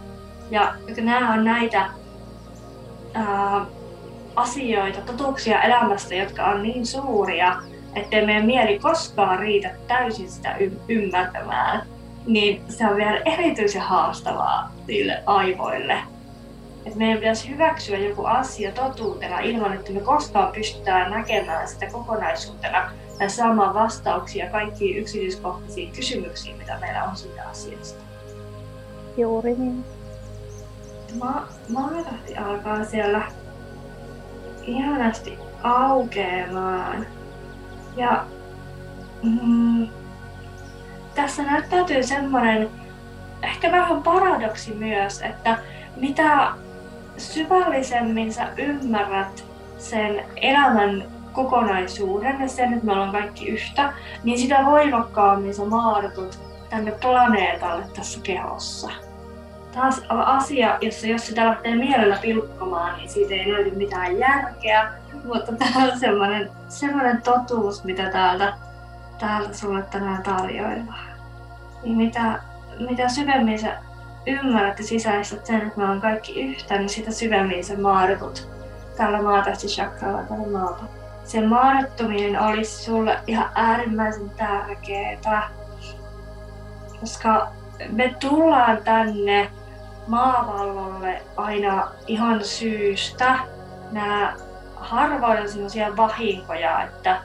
Ja 0.51 0.73
nämä 0.97 1.33
on 1.33 1.43
näitä 1.43 1.89
ää, 3.13 3.65
asioita, 4.35 5.01
totuuksia 5.01 5.61
elämästä, 5.61 6.15
jotka 6.15 6.45
on 6.45 6.63
niin 6.63 6.85
suuria, 6.85 7.55
ettei 7.95 8.25
meidän 8.25 8.45
mieli 8.45 8.79
koskaan 8.79 9.39
riitä 9.39 9.71
täysin 9.87 10.31
sitä 10.31 10.55
y- 10.57 10.79
ymmärtämään, 10.89 11.87
niin 12.25 12.61
se 12.69 12.87
on 12.87 12.95
vielä 12.95 13.21
erityisen 13.25 13.81
haastavaa 13.81 14.71
niille 14.87 15.23
aivoille. 15.25 15.97
Että 16.85 16.99
meidän 16.99 17.17
pitäisi 17.17 17.49
hyväksyä 17.49 17.97
joku 17.97 18.25
asia 18.25 18.71
totuutena 18.71 19.39
ilman, 19.39 19.73
että 19.73 19.91
me 19.91 19.99
koskaan 19.99 20.51
pystytään 20.51 21.11
näkemään 21.11 21.67
sitä 21.67 21.85
kokonaisuutena 21.91 22.91
ja 23.19 23.29
saamaan 23.29 23.73
vastauksia 23.73 24.49
kaikkiin 24.49 24.97
yksityiskohtaisiin 24.97 25.91
kysymyksiin, 25.91 26.57
mitä 26.57 26.77
meillä 26.79 27.03
on 27.03 27.15
siitä 27.15 27.49
asiasta. 27.49 28.03
Juuri 29.17 29.55
niin. 29.55 29.85
Ma- 31.19 31.47
maalahti 31.69 32.37
alkaa 32.37 32.85
siellä 32.85 33.21
ihanasti 34.65 35.39
aukeamaan. 35.63 37.07
Ja 37.97 38.25
mm, 39.23 39.87
tässä 41.15 41.43
näyttäytyy 41.43 42.03
semmoinen 42.03 42.69
ehkä 43.43 43.71
vähän 43.71 44.03
paradoksi 44.03 44.73
myös, 44.73 45.21
että 45.21 45.57
mitä 45.95 46.47
syvällisemmin 47.17 48.33
sä 48.33 48.47
ymmärrät 48.57 49.45
sen 49.77 50.25
elämän 50.35 51.03
kokonaisuuden 51.33 52.41
ja 52.41 52.47
sen, 52.47 52.73
että 52.73 52.85
me 52.85 52.91
ollaan 52.91 53.11
kaikki 53.11 53.47
yhtä, 53.47 53.93
niin 54.23 54.39
sitä 54.39 54.65
voimakkaammin 54.65 55.55
sä 55.55 55.65
maadutut 55.65 56.39
tänne 56.69 56.91
planeetalle 56.91 57.83
tässä 57.95 58.19
kehossa. 58.23 58.91
Taas 59.75 60.01
asia, 60.09 60.77
jossa 60.81 61.07
jos 61.07 61.27
sitä 61.27 61.45
lähtee 61.45 61.75
mielellä 61.75 62.17
pilkkomaan, 62.21 62.97
niin 62.97 63.09
siitä 63.09 63.33
ei 63.33 63.53
löydy 63.53 63.75
mitään 63.75 64.17
järkeä, 64.19 64.91
mutta 65.23 65.51
tämä 65.51 65.85
on 65.85 65.99
semmoinen, 65.99 66.51
semmoinen 66.69 67.21
totuus, 67.21 67.83
mitä 67.83 68.09
täältä, 68.09 68.53
täältä 69.19 69.53
sulle 69.53 69.83
tänään 69.83 70.23
tarjoillaan. 70.23 71.07
Niin 71.83 71.97
mitä, 71.97 72.39
mitä 72.89 73.09
syvemmin 73.09 73.59
sä 73.59 73.77
ymmärrät 74.27 74.79
ja 74.79 74.85
sisäistät 74.85 75.45
sen, 75.45 75.61
että 75.61 75.77
me 75.77 75.83
ollaan 75.83 76.01
kaikki 76.01 76.41
yhtä, 76.41 76.77
niin 76.77 76.89
sitä 76.89 77.11
syvemmin 77.11 77.65
sä 77.65 77.77
maadutut 77.77 78.49
tällä 78.97 79.21
maatastichakralla 79.21 80.23
tällä 80.23 80.47
maata. 80.59 80.83
Se 81.23 81.41
maadottuminen 81.41 82.41
olisi 82.41 82.83
sulle 82.83 83.19
ihan 83.27 83.49
äärimmäisen 83.55 84.29
tärkeää, 84.29 85.49
koska 86.99 87.47
me 87.89 88.15
tullaan 88.19 88.77
tänne 88.83 89.51
maapallolle 90.07 91.21
aina 91.37 91.87
ihan 92.07 92.43
syystä. 92.43 93.39
Nämä 93.91 94.33
harvoin 94.75 95.41
on 95.41 95.49
sellaisia 95.49 95.97
vahinkoja, 95.97 96.83
että, 96.83 97.21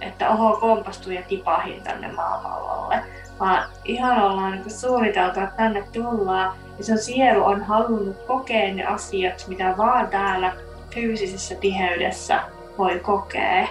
että 0.00 0.30
oho 0.30 0.56
kompastuu 0.56 1.12
ja 1.12 1.22
tipahin 1.22 1.82
tänne 1.82 2.12
maapallolle 2.12 3.04
vaan 3.40 3.64
ihan 3.84 4.22
ollaan 4.22 4.52
niin 4.52 4.70
suunniteltu, 4.70 5.40
että 5.40 5.56
tänne 5.56 5.84
tullaan 5.92 6.56
ja 6.78 6.84
sun 6.84 6.98
sielu 6.98 7.44
on 7.44 7.62
halunnut 7.62 8.16
kokea 8.26 8.74
ne 8.74 8.84
asiat, 8.84 9.44
mitä 9.48 9.74
vaan 9.78 10.08
täällä 10.08 10.52
fyysisessä 10.94 11.54
tiheydessä 11.54 12.40
voi 12.78 12.98
kokea. 12.98 13.68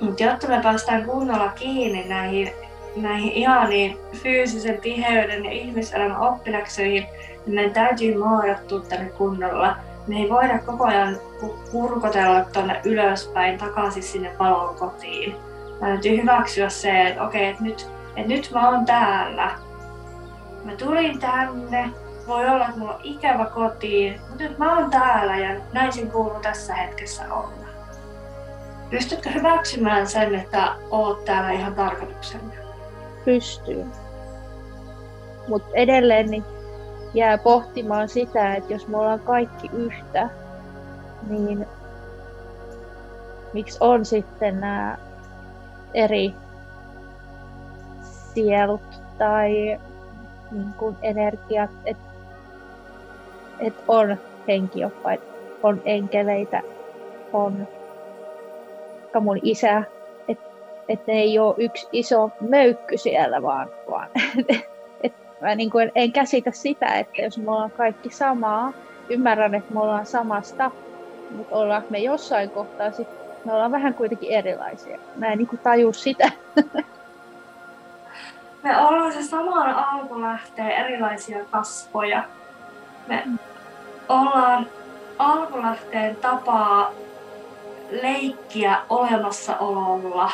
Mutta 0.00 0.22
jotta 0.22 0.48
me 0.48 0.60
päästään 0.62 1.04
kunnolla 1.04 1.48
kiinni 1.48 2.08
näihin, 2.08 2.52
näihin 2.96 3.32
ihaniin 3.32 3.98
fyysisen 4.12 4.80
tiheyden 4.80 5.44
ja 5.44 5.50
ihmiselämän 5.50 6.20
oppilaksoihin, 6.20 7.06
niin 7.46 7.54
meidän 7.54 7.72
täytyy 7.72 8.18
muodottua 8.18 8.80
tänne 8.80 9.08
kunnolla. 9.08 9.76
Me 10.06 10.16
ei 10.16 10.30
voida 10.30 10.58
koko 10.58 10.84
ajan 10.84 11.16
kurkotella 11.72 12.44
tuonne 12.44 12.80
ylöspäin 12.84 13.58
takaisin 13.58 14.02
sinne 14.02 14.32
valon 14.38 14.74
kotiin 14.74 15.36
Mä 15.80 15.86
täytyy 15.86 16.16
hyväksyä 16.22 16.68
se, 16.68 17.08
että 17.08 17.22
okei, 17.22 17.48
että 17.48 17.62
nyt, 17.62 17.86
että 18.16 18.28
nyt 18.28 18.50
mä 18.54 18.70
oon 18.70 18.86
täällä. 18.86 19.50
Mä 20.64 20.72
tulin 20.72 21.18
tänne, 21.18 21.90
voi 22.26 22.48
olla, 22.48 22.66
että 22.66 22.78
mulla 22.78 22.94
on 22.94 23.00
ikävä 23.04 23.44
kotiin, 23.44 24.20
mutta 24.28 24.44
nyt 24.44 24.58
mä 24.58 24.78
oon 24.78 24.90
täällä 24.90 25.36
ja 25.36 25.60
näin 25.72 25.92
sen 25.92 26.10
kuuluu 26.10 26.40
tässä 26.40 26.74
hetkessä 26.74 27.34
olla. 27.34 27.66
Pystytkö 28.90 29.30
hyväksymään 29.30 30.06
sen, 30.06 30.34
että 30.34 30.74
oot 30.90 31.24
täällä 31.24 31.50
ihan 31.50 31.74
tarkoituksena? 31.74 32.65
Pystyy. 33.26 33.86
Mutta 35.48 35.68
edelleen 35.74 36.30
niin 36.30 36.44
jää 37.14 37.38
pohtimaan 37.38 38.08
sitä, 38.08 38.54
että 38.54 38.72
jos 38.72 38.88
me 38.88 38.96
ollaan 38.96 39.20
kaikki 39.20 39.70
yhtä, 39.72 40.28
niin 41.28 41.66
miksi 43.52 43.78
on 43.80 44.04
sitten 44.04 44.60
nämä 44.60 44.98
eri 45.94 46.34
sielut 48.34 49.00
tai 49.18 49.80
niin 50.50 50.72
kuin 50.78 50.96
energiat, 51.02 51.70
että 51.84 52.04
et 53.58 53.74
on 53.88 54.16
henkioppaita, 54.48 55.24
on 55.62 55.82
enkeleitä, 55.84 56.62
on 57.32 57.68
mun 59.20 59.38
isä, 59.42 59.82
että 60.88 61.12
ne 61.12 61.18
ei 61.18 61.38
ole 61.38 61.54
yksi 61.58 61.88
iso 61.92 62.30
möykky 62.40 62.96
siellä, 62.96 63.42
vaan, 63.42 63.68
vaan 63.90 64.08
et 65.04 65.12
mä 65.40 65.54
niin 65.54 65.70
kuin 65.70 65.92
en 65.94 66.12
käsitä 66.12 66.50
sitä, 66.50 66.86
että 66.86 67.22
jos 67.22 67.38
me 67.38 67.50
ollaan 67.50 67.70
kaikki 67.70 68.10
samaa, 68.10 68.72
ymmärrän, 69.08 69.54
että 69.54 69.74
me 69.74 69.80
ollaan 69.80 70.06
samasta, 70.06 70.70
mutta 71.30 71.56
ollaan 71.56 71.84
me 71.90 71.98
jossain 71.98 72.50
kohtaa 72.50 72.90
sitten 72.90 73.26
me 73.46 73.52
ollaan 73.52 73.72
vähän 73.72 73.94
kuitenkin 73.94 74.30
erilaisia. 74.30 74.98
Mä 75.16 75.26
en 75.26 75.38
niin 75.38 75.60
taju 75.62 75.92
sitä. 75.92 76.30
Me 78.62 78.78
ollaan 78.80 79.12
se 79.12 79.22
samaan 79.22 79.74
alkulähteen 79.74 80.70
erilaisia 80.70 81.44
kasvoja. 81.50 82.24
Me 83.06 83.24
ollaan 84.08 84.66
alkulähteen 85.18 86.16
tapaa 86.16 86.92
leikkiä 88.02 88.78
olemassaololla. 88.88 90.32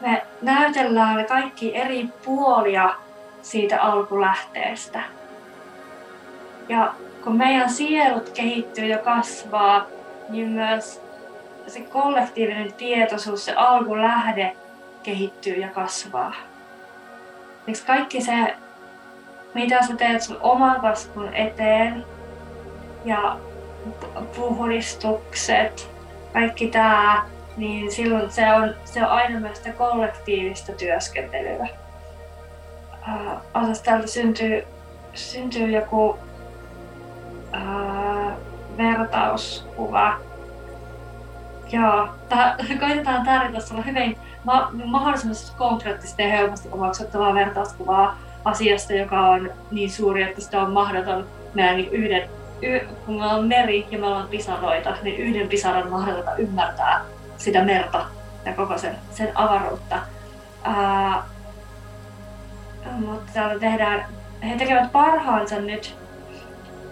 Me 0.00 0.22
näytellään 0.42 1.26
kaikki 1.26 1.76
eri 1.76 2.08
puolia 2.24 2.94
siitä 3.42 3.82
alkulähteestä. 3.82 5.02
Ja 6.68 6.94
kun 7.24 7.36
meidän 7.36 7.70
sielut 7.70 8.28
kehittyy 8.28 8.84
ja 8.84 8.98
kasvaa, 8.98 9.86
niin 10.28 10.48
myös 10.48 11.02
se 11.66 11.80
kollektiivinen 11.80 12.72
tietoisuus, 12.72 13.44
se 13.44 13.54
alkulähde 13.54 14.56
kehittyy 15.02 15.54
ja 15.54 15.68
kasvaa. 15.68 16.34
Eikö 17.66 17.80
kaikki 17.86 18.20
se, 18.20 18.56
mitä 19.54 19.86
sä 19.86 19.96
teet 19.96 20.22
sun 20.22 20.38
oman 20.40 20.80
kasvun 20.80 21.34
eteen 21.34 22.04
ja 23.04 23.36
puhdistukset, 24.36 25.90
kaikki 26.32 26.68
tää, 26.68 27.24
niin 27.58 27.92
silloin 27.92 28.30
se 28.30 28.52
on, 28.52 28.74
se 28.84 29.02
on 29.02 29.10
aina 29.10 29.40
myös 29.40 29.58
sitä 29.58 29.72
kollektiivista 29.72 30.72
työskentelyä. 30.72 31.68
Osasta 33.54 33.84
täältä 33.84 34.06
syntyy, 34.06 34.64
syntyy 35.14 35.70
joku 35.70 36.18
ää, 37.52 38.36
vertauskuva. 38.76 40.16
Joo, 41.72 42.08
tää, 42.28 42.56
koitetaan 42.80 43.26
tarjota 43.26 43.60
sulle 43.66 43.86
hyvin 43.86 44.18
ma- 44.44 44.70
mahdollisimman 44.84 45.36
konkreettista 45.58 46.22
ja 46.22 46.28
helposti 46.28 46.68
omaksuttavaa 46.72 47.34
vertauskuvaa 47.34 48.18
asiasta, 48.44 48.92
joka 48.92 49.20
on 49.20 49.50
niin 49.70 49.90
suuri, 49.90 50.22
että 50.22 50.40
sitä 50.40 50.62
on 50.62 50.72
mahdoton 50.72 51.26
meidän 51.54 51.76
niin 51.76 51.92
yhden, 51.92 52.28
y, 52.62 52.80
kun 53.06 53.18
me 53.18 53.26
on 53.26 53.44
meri 53.44 53.86
ja 53.90 53.98
me 53.98 54.06
ollaan 54.06 54.28
pisaroita, 54.28 54.96
niin 55.02 55.16
yhden 55.16 55.48
pisaran 55.48 55.90
mahdotonta 55.90 56.36
ymmärtää 56.36 57.04
sitä 57.38 57.64
merta 57.64 58.06
ja 58.44 58.52
koko 58.52 58.78
sen, 58.78 58.96
sen 59.10 59.30
avaruutta. 59.34 59.98
Ää, 60.62 61.22
mutta 62.98 63.32
täällä 63.32 63.60
tehdään, 63.60 64.04
he 64.48 64.56
tekevät 64.56 64.92
parhaansa 64.92 65.60
nyt 65.60 65.96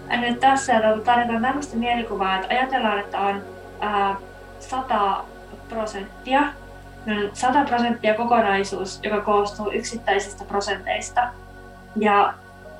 nyt 0.09 0.39
tässä 0.39 0.73
tarjotaan 1.05 1.41
tämmöistä 1.41 1.75
mielikuvaa, 1.75 2.35
että 2.35 2.47
ajatellaan, 2.49 2.99
että 2.99 3.19
on 3.19 3.41
ää, 3.79 4.15
100 4.59 5.23
prosenttia, 5.69 6.41
100 7.33 7.65
prosenttia 7.65 8.13
kokonaisuus, 8.13 8.99
joka 9.03 9.21
koostuu 9.21 9.71
yksittäisistä 9.71 10.45
prosenteista. 10.45 11.29
Ja 11.95 12.33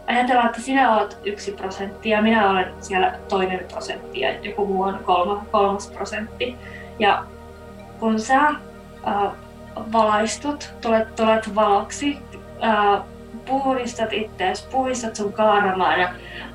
ajatellaan, 0.08 0.48
että 0.48 0.62
sinä 0.62 0.96
olet 0.96 1.20
yksi 1.26 1.52
prosentti 1.52 2.10
ja 2.10 2.22
minä 2.22 2.50
olen 2.50 2.74
siellä 2.82 3.14
toinen 3.30 3.66
prosentti 3.72 4.20
ja 4.20 4.40
joku 4.42 4.66
muu 4.66 4.82
on 4.84 5.00
kolma, 5.04 5.46
kolmas 5.52 5.88
prosentti. 5.88 6.58
Ja 7.00 7.26
kun 8.00 8.20
sä 8.20 8.48
äh, 8.48 9.32
valaistut, 9.92 10.74
tulet, 10.82 11.16
tulet 11.16 11.56
valoksi, 11.56 12.18
äh, 12.64 13.02
puhdistat 13.46 14.14
itseäsi, 14.14 14.68
puhdistat 14.72 15.16
sun 15.16 15.34
kaaramaan 15.34 16.00
ja 16.00 16.10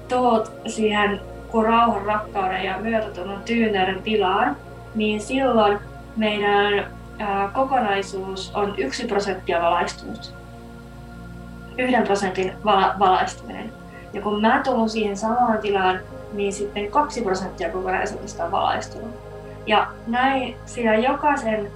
tuot 0.08 0.52
siihen 0.66 1.20
kun 1.50 1.64
rauhan, 1.64 2.02
rakkauden 2.02 2.64
ja 2.64 2.78
myötätunnon 2.78 3.42
tyyneyden 3.42 4.02
tilaan, 4.02 4.56
niin 4.94 5.20
silloin 5.20 5.78
meidän 6.16 6.86
ää, 7.18 7.50
kokonaisuus 7.54 8.52
on 8.54 8.74
yksi 8.78 9.06
prosenttia 9.06 9.62
valaistunut. 9.62 10.34
Yhden 11.78 12.02
prosentin 12.02 12.52
vala- 12.64 12.94
valaistuminen. 12.98 13.72
Ja 14.12 14.22
kun 14.22 14.40
mä 14.40 14.60
tulen 14.64 14.88
siihen 14.88 15.16
samaan 15.16 15.58
tilaan, 15.58 16.00
niin 16.32 16.52
sitten 16.52 16.90
kaksi 16.90 17.22
prosenttia 17.22 17.70
kokonaisuudesta 17.70 18.44
on 18.44 18.52
valaistunut. 18.52 19.31
Ja 19.66 19.86
näin 20.06 20.56
sillä 20.66 20.94
jokaisen 20.94 21.70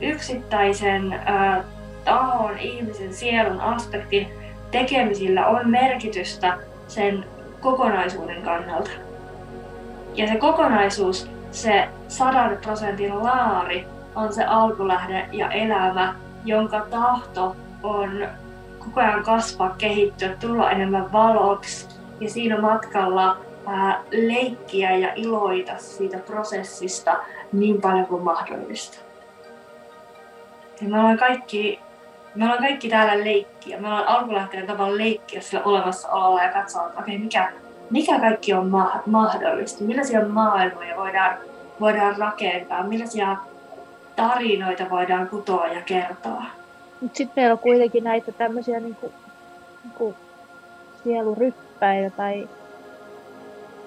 yksittäisen 0.00 1.20
ää, 1.24 1.64
tahon, 2.04 2.58
ihmisen, 2.58 3.14
sielun 3.14 3.60
aspektin 3.60 4.28
tekemisillä 4.70 5.46
on 5.46 5.70
merkitystä 5.70 6.58
sen 6.88 7.24
kokonaisuuden 7.60 8.42
kannalta. 8.42 8.90
Ja 10.14 10.26
se 10.28 10.36
kokonaisuus, 10.36 11.30
se 11.50 11.88
sadan 12.08 12.58
prosentin 12.62 13.22
laari, 13.22 13.86
on 14.14 14.32
se 14.32 14.44
alkulähde 14.44 15.28
ja 15.32 15.50
elämä, 15.50 16.14
jonka 16.44 16.80
tahto 16.90 17.56
on 17.82 18.28
koko 18.78 19.00
ajan 19.00 19.22
kasvaa, 19.22 19.74
kehittyä, 19.78 20.28
tulla 20.40 20.70
enemmän 20.70 21.12
valoksi 21.12 21.88
ja 22.20 22.30
siinä 22.30 22.60
matkalla 22.60 23.36
ää, 23.66 24.02
leikkiä 24.10 24.96
ja 24.96 25.12
iloita 25.14 25.72
siitä 25.78 26.18
prosessista 26.18 27.16
niin 27.52 27.80
paljon 27.80 28.06
kuin 28.06 28.22
mahdollista. 28.22 28.98
Ja 30.80 30.88
me 30.88 30.98
ollaan 30.98 31.18
kaikki, 31.18 31.80
me 32.34 32.44
ollaan 32.44 32.62
kaikki 32.62 32.88
täällä 32.88 33.24
leikkiä. 33.24 33.80
Me 33.80 33.88
ollaan 33.88 34.08
alkulähteen 34.08 34.66
tavalla 34.66 34.98
leikkiä 34.98 35.40
sillä 35.40 35.64
olemassaololla 35.64 36.42
ja 36.42 36.52
katsoa, 36.52 36.86
että 36.86 37.00
okei, 37.00 37.14
okay, 37.14 37.24
mikä, 37.24 37.52
mikä 37.90 38.20
kaikki 38.20 38.54
on 38.54 38.66
ma- 38.66 39.02
mahdollista, 39.06 39.84
millaisia 39.84 40.28
maailmoja 40.28 40.96
voidaan, 40.96 41.36
voidaan 41.80 42.16
rakentaa, 42.16 42.82
millaisia 42.82 43.36
tarinoita 44.16 44.90
voidaan 44.90 45.28
kutoa 45.28 45.66
ja 45.66 45.80
kertoa. 45.80 46.44
Mutta 47.00 47.16
sitten 47.16 47.42
meillä 47.42 47.52
on 47.52 47.58
kuitenkin 47.58 48.04
näitä 48.04 48.32
tämmöisiä 48.32 48.80
niinku, 48.80 49.12
niinku 49.84 50.14
sieluryppäitä 51.04 52.16
tai 52.16 52.48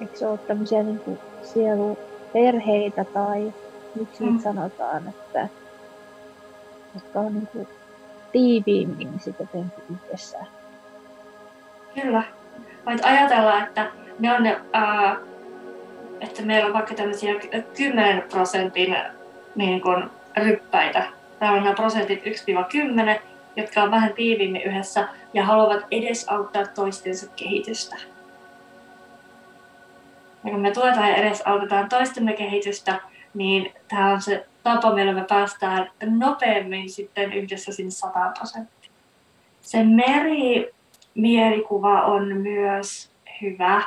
eikö 0.02 0.18
se 0.18 0.28
ole 0.28 0.38
tämmöisiä 0.38 0.84
niinku 0.84 1.18
sieluperheitä 1.44 3.04
tai 3.04 3.54
miksi 3.96 4.24
mm. 4.24 4.40
sanotaan, 4.40 5.08
että 5.08 5.48
jotka 6.96 7.20
on 7.20 7.34
niinku 7.34 7.68
tiiviimmin 8.32 9.20
sitä 9.20 9.46
tehty 9.46 9.82
yhdessä. 9.94 10.38
Kyllä. 11.96 12.24
Voit 12.86 13.06
ajatella, 13.06 13.64
että 13.64 13.92
ne 14.20 14.34
on 14.34 14.44
ne, 14.44 14.60
ää, 14.74 15.18
että 16.22 16.42
meillä 16.42 16.68
on 16.68 16.74
vaikka 16.74 16.94
tämmöisiä 16.94 17.34
10 17.78 18.22
prosentin 18.22 18.96
niin 19.56 19.82
kuin, 19.82 20.04
ryppäitä. 20.38 21.04
Täällä 21.40 21.58
on 21.58 21.64
nämä 21.64 21.76
prosentit 21.76 22.24
1-10, 22.24 23.22
jotka 23.56 23.84
on 23.84 23.92
vähän 23.92 24.14
tiiviimmin 24.14 24.62
yhdessä 24.62 25.08
ja 25.34 25.46
haluavat 25.46 25.86
edesauttaa 25.92 26.68
toistensa 26.68 27.28
kehitystä. 27.36 27.96
Ja 30.46 30.52
kun 30.52 30.60
me 30.60 30.72
tuetaan 30.72 31.10
ja 31.10 31.16
edesautetaan 31.16 31.90
toistemme 31.90 32.34
kehitystä, 32.34 33.00
niin 33.34 33.74
tämä 33.88 34.12
on 34.12 34.22
se 34.22 34.46
tapa, 34.64 34.94
millä 34.94 35.14
me 35.14 35.24
päästään 35.24 35.92
nopeammin 36.06 36.90
sitten 36.90 37.34
yhdessä 37.34 37.72
sinne 37.72 37.92
100 37.92 38.32
prosenttia. 38.38 38.92
Se 39.62 39.84
merimielikuva 39.84 42.02
on 42.02 42.38
myös 42.38 43.12
hyvä 43.42 43.84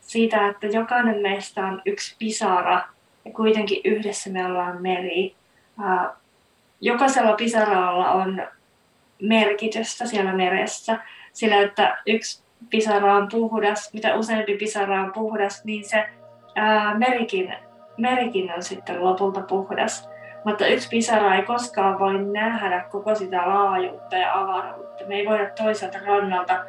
siitä, 0.00 0.48
että 0.48 0.66
jokainen 0.66 1.22
meistä 1.22 1.66
on 1.66 1.82
yksi 1.86 2.16
pisara 2.18 2.88
ja 3.24 3.32
kuitenkin 3.32 3.80
yhdessä 3.84 4.30
me 4.30 4.46
ollaan 4.46 4.82
meri. 4.82 5.34
Jokaisella 6.80 7.32
pisaralla 7.32 8.10
on 8.10 8.42
merkitystä 9.22 10.06
siellä 10.06 10.32
meressä, 10.32 10.98
sillä 11.32 11.60
että 11.60 11.98
yksi 12.06 12.42
pisara 12.70 13.14
on 13.14 13.28
puhdas, 13.30 13.92
mitä 13.92 14.14
useampi 14.14 14.56
pisara 14.56 15.02
on 15.02 15.12
puhdas, 15.12 15.64
niin 15.64 15.84
se 15.84 16.06
ää, 16.54 16.98
merikin, 16.98 17.54
merikin 17.96 18.52
on 18.52 18.62
sitten 18.62 19.04
lopulta 19.04 19.40
puhdas. 19.40 20.08
Mutta 20.44 20.66
yksi 20.66 20.88
pisara 20.88 21.34
ei 21.34 21.42
koskaan 21.42 21.98
voi 21.98 22.24
nähdä 22.24 22.84
koko 22.90 23.14
sitä 23.14 23.48
laajuutta 23.48 24.16
ja 24.16 24.40
avaruutta. 24.40 25.04
Me 25.06 25.14
ei 25.14 25.26
voida 25.26 25.50
toiselta 25.50 25.98
rannalta 26.06 26.64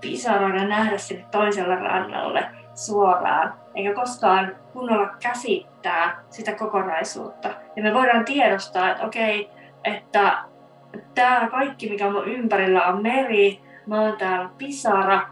pisarana 0.00 0.64
nähdä 0.64 0.98
sinne 0.98 1.24
toiselle 1.30 1.76
rannalle 1.76 2.44
suoraan, 2.74 3.54
eikä 3.74 3.94
koskaan 3.94 4.56
kunnolla 4.72 5.08
käsittää 5.22 6.22
sitä 6.30 6.52
kokonaisuutta. 6.52 7.48
Ja 7.76 7.82
me 7.82 7.94
voidaan 7.94 8.24
tiedostaa, 8.24 8.90
että 8.90 9.06
okei, 9.06 9.50
että 9.84 10.38
tämä 11.14 11.48
kaikki, 11.50 11.90
mikä 11.90 12.06
on 12.06 12.28
ympärillä, 12.28 12.84
on 12.84 13.02
meri, 13.02 13.60
mä 13.90 14.00
oon 14.00 14.16
täällä 14.18 14.50
pisara, 14.58 15.28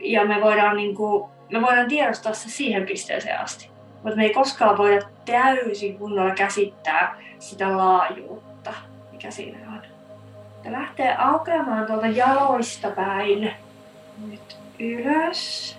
ja 0.00 0.24
me 0.24 0.40
voidaan, 0.40 0.76
niin 0.76 0.94
kuin, 0.94 1.30
me 1.52 1.62
voidaan 1.62 1.88
tiedostaa 1.88 2.34
se 2.34 2.50
siihen 2.50 2.86
pisteeseen 2.86 3.40
asti. 3.40 3.70
Mutta 3.94 4.16
me 4.16 4.24
ei 4.24 4.34
koskaan 4.34 4.78
voida 4.78 5.06
täysin 5.24 5.98
kunnolla 5.98 6.34
käsittää 6.34 7.16
sitä 7.38 7.76
laajuutta, 7.76 8.72
mikä 9.12 9.30
siinä 9.30 9.58
on. 9.68 9.82
Ja 10.64 10.72
lähtee 10.72 11.16
aukeamaan 11.16 11.86
tuolta 11.86 12.06
jaloista 12.06 12.90
päin. 12.90 13.50
Nyt 14.26 14.56
ylös. 14.78 15.78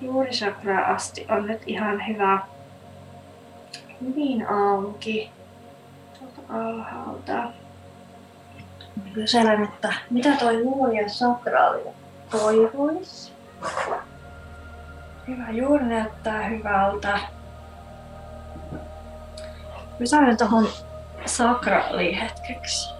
Juuri 0.00 0.30
asti 0.86 1.26
on 1.28 1.46
nyt 1.46 1.62
ihan 1.66 2.06
hyvä. 2.06 2.40
Hyvin 4.00 4.46
auki. 4.48 5.30
Tuolta 6.18 6.68
alhaalta. 6.68 7.59
Kyselen, 9.14 9.64
että 9.64 9.92
mitä 10.10 10.36
toi 10.36 10.58
juuri 10.58 11.08
sakraalinen 11.08 11.94
toivoisi? 12.30 13.32
Hyvä, 15.28 15.50
juuri 15.50 15.84
näyttää 15.84 16.42
hyvältä. 16.42 17.18
Pysähdyn 19.98 20.36
tuohon 20.36 20.68
sakraaliin 21.26 22.18
hetkeksi. 22.18 22.94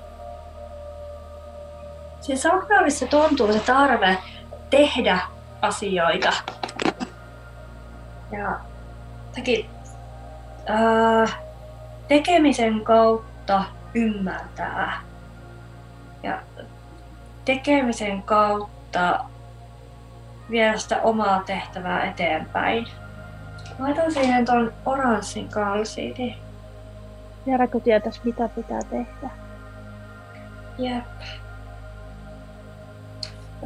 Siinä 2.21 2.41
sakraalissa 2.41 3.07
tuntuu 3.07 3.53
se 3.53 3.61
tarve 3.61 4.19
tehdä 4.71 5.19
asioita. 5.63 6.33
Ja 8.33 8.61
teki, 9.35 9.71
ää, 10.67 11.27
tekemisen 12.09 12.81
kautta 12.81 13.65
ymmärtää. 13.95 15.10
Tekemisen 17.44 18.22
kautta 18.22 19.24
viedä 20.50 20.79
sitä 20.79 21.03
omaa 21.03 21.42
tehtävää 21.46 22.05
eteenpäin. 22.05 22.87
Laitan 23.79 24.12
siihen 24.12 24.44
tuon 24.44 24.72
oranssin 24.87 25.48
kalsiini. 25.48 26.38
Vieläkö 27.46 27.81
tietäisi, 27.81 28.20
mitä 28.24 28.48
pitää 28.48 28.81
tehdä? 28.90 29.31
Jep. 30.79 31.05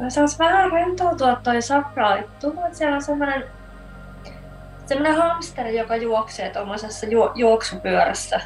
Saisi 0.09 0.39
vähän 0.39 0.71
rentoutua 0.71 1.35
toi 1.35 1.61
sakraali. 1.61 2.23
Tuntuu, 2.39 2.63
että 2.65 2.77
siellä 2.77 2.95
on 2.95 3.03
semmoinen 3.03 3.43
semmoinen 4.85 5.17
hamsteri, 5.17 5.77
joka 5.77 5.95
juoksee 5.95 6.49
tuommoisessa 6.49 7.05
ju- 7.05 7.31
juoksupyörässä. 7.35 8.41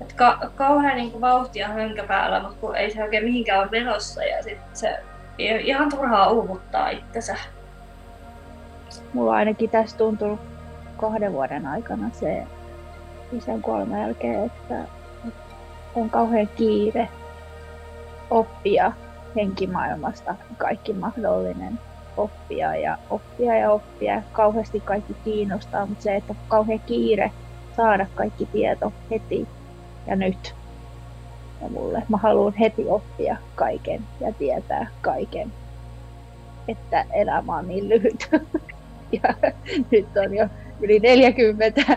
Et 0.00 0.12
ka- 0.12 0.50
kauhean 0.54 0.96
niin 0.96 1.20
vauhtia 1.20 1.68
hönkä 1.68 2.04
päällä, 2.04 2.40
mutta 2.42 2.56
kun 2.60 2.76
ei 2.76 2.90
se 2.90 3.02
oikein 3.02 3.24
mihinkään 3.24 3.60
ole 3.60 3.68
menossa 3.70 4.24
ja 4.24 4.42
sit 4.42 4.58
se 4.72 4.98
ihan 5.38 5.90
turhaa 5.90 6.30
uuvuttaa 6.30 6.90
itsensä. 6.90 7.36
Mulla 9.12 9.30
on 9.30 9.36
ainakin 9.36 9.70
tässä 9.70 9.96
tuntunut 9.96 10.40
kahden 10.96 11.32
vuoden 11.32 11.66
aikana 11.66 12.10
se 12.12 12.42
isän 13.32 13.62
kuoleman 13.62 14.00
jälkeen, 14.00 14.44
että 14.44 14.74
on 15.94 16.10
kauhean 16.10 16.48
kiire 16.48 17.08
oppia 18.30 18.92
henkimaailmasta 19.36 20.34
kaikki 20.58 20.92
mahdollinen 20.92 21.78
oppia 22.16 22.76
ja 22.76 22.98
oppia 23.10 23.56
ja 23.56 23.70
oppia. 23.70 24.22
Kauheasti 24.32 24.80
kaikki 24.80 25.16
kiinnostaa, 25.24 25.86
mutta 25.86 26.02
se, 26.02 26.16
että 26.16 26.34
kauhean 26.48 26.80
kiire 26.80 27.32
saada 27.76 28.06
kaikki 28.14 28.46
tieto 28.46 28.92
heti 29.10 29.48
ja 30.08 30.16
nyt. 30.16 30.54
Ja 31.62 31.68
mulle. 31.68 32.02
Mä 32.08 32.16
haluan 32.16 32.54
heti 32.54 32.84
oppia 32.88 33.36
kaiken 33.54 34.02
ja 34.20 34.32
tietää 34.32 34.86
kaiken. 35.00 35.52
Että 36.68 37.04
elämä 37.12 37.56
on 37.56 37.68
niin 37.68 37.88
lyhyt. 37.88 38.28
ja 39.22 39.34
nyt 39.90 40.16
on 40.24 40.34
jo 40.34 40.48
yli 40.80 40.98
40. 40.98 41.96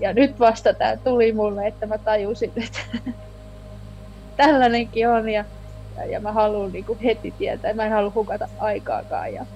Ja 0.00 0.12
nyt 0.12 0.40
vasta 0.40 0.74
tämä 0.74 0.96
tuli 0.96 1.32
mulle, 1.32 1.66
että 1.66 1.86
mä 1.86 1.98
tajusin, 1.98 2.52
että 2.56 2.78
tällainenkin 4.36 5.08
on. 5.08 5.28
Ja, 5.28 5.44
ja, 5.96 6.06
ja 6.06 6.20
mä 6.20 6.32
haluan 6.32 6.72
niin 6.72 6.84
kuin 6.84 6.98
heti 6.98 7.34
tietää. 7.38 7.74
Mä 7.74 7.84
en 7.84 7.92
halua 7.92 8.12
hukata 8.14 8.48
aikaakaan. 8.58 9.34
Ja... 9.34 9.46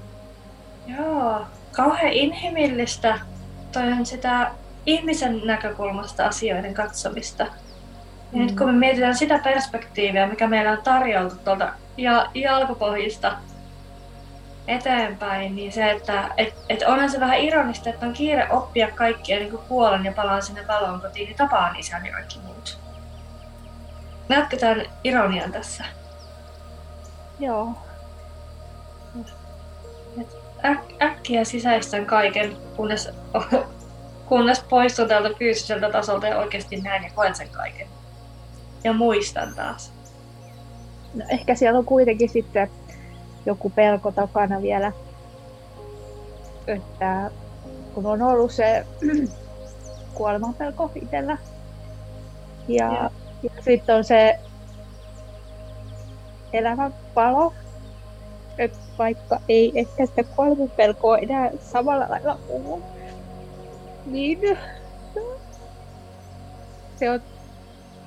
Joo, 0.86 1.40
kauhean 1.72 2.12
inhimillistä. 2.12 3.18
Toi 3.72 3.92
on 3.92 4.06
sitä 4.06 4.50
ihmisen 4.86 5.40
näkökulmasta 5.44 6.26
asioiden 6.26 6.74
katsomista. 6.74 7.42
Ja 7.42 7.50
mm. 8.32 8.38
nyt 8.38 8.58
kun 8.58 8.66
me 8.66 8.72
mietitään 8.72 9.16
sitä 9.16 9.38
perspektiiviä, 9.38 10.26
mikä 10.26 10.46
meillä 10.46 10.72
on 10.72 10.82
tarjoltu 10.84 11.36
tuolta 11.44 11.72
ja 11.96 12.30
jalkopohjista 12.34 13.36
eteenpäin, 14.68 15.56
niin 15.56 15.72
se, 15.72 15.90
että 15.90 16.28
et, 16.36 16.54
et 16.68 16.82
onhan 16.82 17.10
se 17.10 17.20
vähän 17.20 17.38
ironista, 17.38 17.90
että 17.90 18.06
on 18.06 18.12
kiire 18.12 18.46
oppia 18.50 18.90
kaikkia 18.90 19.38
niin 19.38 19.58
kuolen 19.68 20.04
ja 20.04 20.12
palaan 20.12 20.42
sinne 20.42 20.66
valon 20.66 21.00
kotiin, 21.00 21.26
niin 21.26 21.36
tapaan 21.36 21.76
isän 21.76 22.06
ja 22.06 22.12
kaikki 22.12 22.38
muut. 22.38 22.78
Näetkö 24.28 24.56
tämän 24.56 24.82
ironian 25.04 25.52
tässä? 25.52 25.84
Joo. 27.38 27.68
Et 30.20 30.36
äk- 30.64 31.02
äkkiä 31.02 31.44
sisäistän 31.44 32.06
kaiken, 32.06 32.56
kunnes, 32.76 33.10
kunnes 34.28 34.60
poistun 34.68 35.08
tältä 35.08 35.30
fyysiseltä 35.38 35.90
tasolta 35.90 36.26
ja 36.26 36.38
oikeasti 36.38 36.76
näen 36.76 37.02
ja 37.02 37.10
koen 37.14 37.34
sen 37.34 37.48
kaiken. 37.48 37.86
Ja 38.84 38.92
muistan 38.92 39.54
taas. 39.54 39.92
no 41.14 41.24
ehkä 41.28 41.54
siellä 41.54 41.78
on 41.78 41.84
kuitenkin 41.84 42.28
sitten 42.28 42.70
joku 43.46 43.70
pelko 43.70 44.12
takana 44.12 44.62
vielä, 44.62 44.92
että 46.66 47.30
kun 47.94 48.06
on 48.06 48.22
ollut 48.22 48.52
se 48.52 48.86
kuolemanpelko 50.14 50.90
itsellä. 50.94 51.38
Ja, 52.68 52.92
ja. 52.92 53.10
ja 53.42 53.62
sitten 53.62 53.96
on 53.96 54.04
se 54.04 54.38
elämän 56.52 56.94
palo, 57.14 57.52
että 58.58 58.78
vaikka 58.98 59.40
ei 59.48 59.72
ehkä 59.74 60.06
sitä 60.06 60.22
kuolemanpelkoa 60.22 61.18
enää 61.18 61.50
samalla 61.60 62.06
lailla 62.08 62.38
puhu, 62.46 62.82
niin 64.06 64.38
se 66.96 67.10
on 67.10 67.20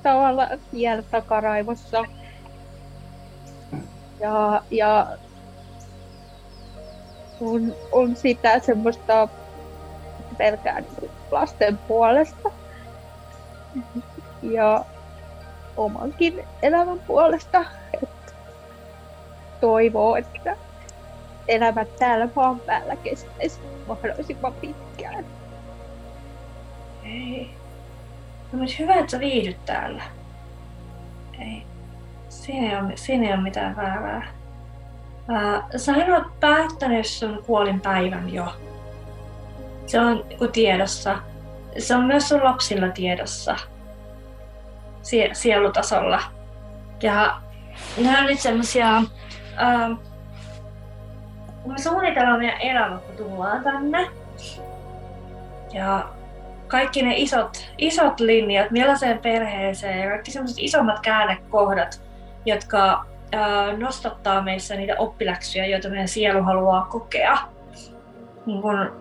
tavallaan 0.04 0.60
vielä 0.74 1.02
takaraivossa. 1.02 2.04
Ja, 4.20 4.62
ja 4.72 5.18
on, 7.42 7.76
on 7.92 8.16
sitä 8.16 8.60
semmoista 8.60 9.28
pelkää 10.38 10.84
lasten 11.32 11.78
puolesta 11.78 12.52
ja 14.42 14.86
omankin 15.78 16.48
elämän 16.62 17.00
puolesta. 17.00 17.66
Että 18.04 18.34
toivoo, 19.62 20.16
että 20.16 20.58
elämä 21.48 21.86
täällä 22.00 22.30
maan 22.36 22.60
päällä 22.60 22.96
kestäisi 22.96 23.62
mahdollisimman 23.88 24.54
pitkään. 24.54 25.39
Ei. 27.10 27.50
No, 28.52 28.60
mutta 28.60 28.76
hyvä, 28.80 28.96
että 28.96 29.12
sä 29.12 29.20
viihdyt 29.20 29.66
täällä. 29.66 30.04
Ei. 31.40 31.64
Siinä 32.30 32.72
ei 32.72 32.80
ole, 32.80 32.98
siinä 32.98 33.28
ei 33.28 33.34
ole 33.34 33.42
mitään 33.42 33.76
väärää. 33.76 34.28
Ää, 35.28 35.64
sä 35.78 35.92
oot 35.92 36.40
päättänyt 36.40 37.06
sun 37.06 37.44
kuolinpäivän 37.46 38.34
jo. 38.34 38.56
Se 39.86 40.00
on 40.00 40.26
tiedossa. 40.52 41.18
Se 41.78 41.96
on 41.96 42.06
myös 42.06 42.30
sun 42.30 42.44
lapsilla 42.44 42.90
tiedossa. 42.90 43.56
Sie- 45.04 45.34
sielutasolla. 45.34 46.22
Ja 47.04 47.42
nämä 47.98 48.20
on 48.20 48.26
nyt 48.26 48.40
semmosia... 48.40 49.02
Ää, 49.56 49.90
me 51.66 51.78
suunnitellaan 51.78 52.40
meidän 52.40 52.62
elämä, 52.62 52.98
kun 52.98 53.16
tullaan 53.16 53.64
tänne. 53.64 54.08
Ja 55.74 56.10
kaikki 56.70 57.02
ne 57.02 57.14
isot, 57.18 57.66
isot 57.78 58.20
linjat, 58.20 58.72
millaiseen 58.72 59.20
perheeseen 59.20 60.00
ja 60.00 60.10
kaikki 60.10 60.32
semmoiset 60.32 60.58
isommat 60.60 61.00
käännekohdat, 61.00 62.02
jotka 62.46 63.06
ää, 63.32 63.78
nostattaa 63.78 64.42
meissä 64.42 64.76
niitä 64.76 64.96
oppiläksyjä, 64.98 65.66
joita 65.66 65.90
meidän 65.90 66.08
sielu 66.08 66.44
haluaa 66.44 66.88
kokea. 66.92 67.38
Niin 68.46 68.62
kun, 68.62 68.92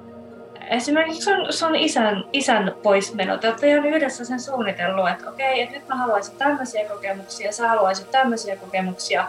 esimerkiksi 0.71 1.23
sun, 1.23 1.53
sun 1.53 1.75
isän, 1.75 2.25
isän 2.33 2.75
poismeno, 2.83 3.37
te 3.37 3.49
olette 3.49 3.69
ihan 3.69 3.87
yhdessä 3.87 4.25
sen 4.25 4.41
suunnitellut, 4.41 5.09
että 5.09 5.31
okei, 5.31 5.63
että 5.63 5.75
nyt 5.75 5.89
mä 5.89 5.97
haluaisin 5.97 6.37
tämmöisiä 6.37 6.89
kokemuksia, 6.89 7.53
sä 7.53 7.69
haluaisit 7.69 8.11
tämmöisiä 8.11 8.57
kokemuksia, 8.57 9.25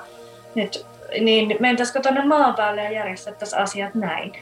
nyt, 0.55 0.85
niin 1.21 1.57
mentäisikö 1.59 2.01
tuonne 2.01 2.25
maan 2.25 2.55
päälle 2.55 2.83
ja 2.83 2.91
järjestettäisiin 2.91 3.61
asiat 3.61 3.95
näin? 3.95 4.33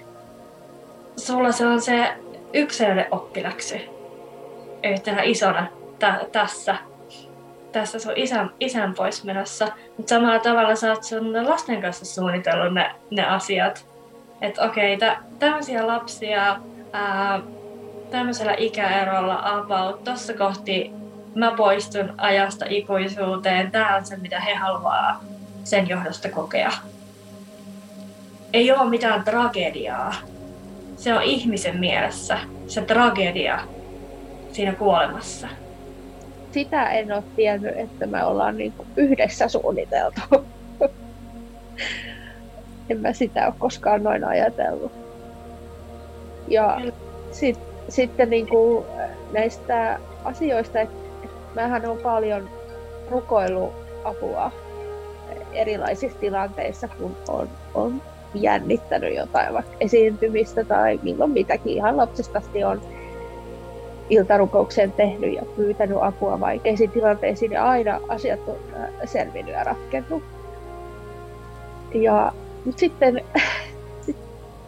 Sulla 1.17 1.51
se 1.51 1.67
on 1.67 1.81
se 1.81 2.13
yksilölle 2.53 3.07
oppiläksy 3.11 3.97
yhtenä 4.83 5.21
isona 5.21 5.67
tä- 5.99 6.25
tässä, 6.31 6.75
tässä 7.71 7.99
sun 7.99 8.13
isän, 8.15 8.51
isän 8.59 8.93
poismenossa. 8.93 9.67
Mutta 9.97 10.09
samalla 10.09 10.39
tavalla 10.39 10.75
sä 10.75 10.91
oot 10.91 11.03
sun 11.03 11.49
lasten 11.49 11.81
kanssa 11.81 12.05
suunnitellut 12.05 12.73
ne, 12.73 12.91
ne 13.11 13.25
asiat. 13.25 13.85
Että 14.41 14.61
okei, 14.61 14.95
okay, 14.95 15.15
tämmöisiä 15.39 15.87
lapsia 15.87 16.59
ää, 16.93 17.39
tämmöisellä 18.11 18.53
ikäerolla 18.57 19.41
about, 19.43 20.03
tossa 20.03 20.33
kohti 20.33 20.91
mä 21.35 21.51
poistun 21.57 22.13
ajasta 22.17 22.65
ikuisuuteen, 22.69 23.71
tää 23.71 23.95
on 23.95 24.05
se 24.05 24.17
mitä 24.17 24.39
he 24.39 24.55
haluaa 24.55 25.23
sen 25.63 25.89
johdosta 25.89 26.29
kokea. 26.29 26.71
Ei 28.53 28.71
ole 28.71 28.89
mitään 28.89 29.23
tragediaa, 29.23 30.13
se 30.97 31.13
on 31.13 31.23
ihmisen 31.23 31.79
mielessä 31.79 32.37
se 32.67 32.81
tragedia 32.81 33.59
siinä 34.51 34.73
kuolemassa. 34.73 35.47
Sitä 36.51 36.89
en 36.89 37.11
ole 37.11 37.23
tiennyt, 37.35 37.77
että 37.77 38.07
me 38.07 38.23
ollaan 38.23 38.57
niin 38.57 38.73
yhdessä 38.95 39.47
suunniteltu. 39.47 40.21
en 42.89 42.99
mä 42.99 43.13
sitä 43.13 43.45
ole 43.45 43.53
koskaan 43.59 44.03
noin 44.03 44.23
ajatellut. 44.23 44.91
Ja 46.47 46.81
sit, 47.31 47.59
sitten 47.89 48.29
niin 48.29 48.47
kuin 48.47 48.85
näistä 49.31 49.99
asioista, 50.23 50.79
että 50.79 50.95
et 51.23 51.31
mähän 51.55 51.85
on 51.89 51.97
paljon 51.97 52.49
rukoiluapua 53.11 54.51
erilaisissa 55.53 56.19
tilanteissa, 56.19 56.87
kun 56.87 57.17
on, 57.27 57.49
on 57.73 58.01
jännittänyt 58.33 59.15
jotain 59.15 59.53
vaikka 59.53 59.75
esiintymistä 59.79 60.63
tai 60.63 60.99
milloin 61.03 61.31
mitäkin. 61.31 61.73
Ihan 61.73 61.97
lapsesta 61.97 62.37
asti 62.37 62.63
on 62.63 62.81
iltarukouksen 64.09 64.91
tehnyt 64.91 65.35
ja 65.35 65.41
pyytänyt 65.55 65.97
apua 66.01 66.39
vaikeisiin 66.39 66.91
tilanteisiin 66.91 67.51
ja 67.51 67.69
aina 67.69 67.99
asiat 68.07 68.39
on 68.47 68.57
äh, 68.75 68.89
selvinnyt 69.05 69.53
ja 69.53 69.63
ratkennut. 69.63 70.23
Ja, 71.93 72.33
mutta 72.65 72.79
sitten 72.79 73.21
sit, 74.05 74.17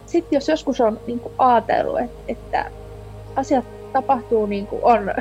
sit 0.06 0.26
jos 0.30 0.48
joskus 0.48 0.80
on 0.80 1.00
niin 1.06 1.20
kuin 1.20 1.34
ajatellut, 1.38 2.00
että, 2.00 2.22
että 2.28 2.70
asiat 3.36 3.64
tapahtuu 3.92 4.46
niin 4.46 4.66
kuin 4.66 4.84
on 4.84 5.14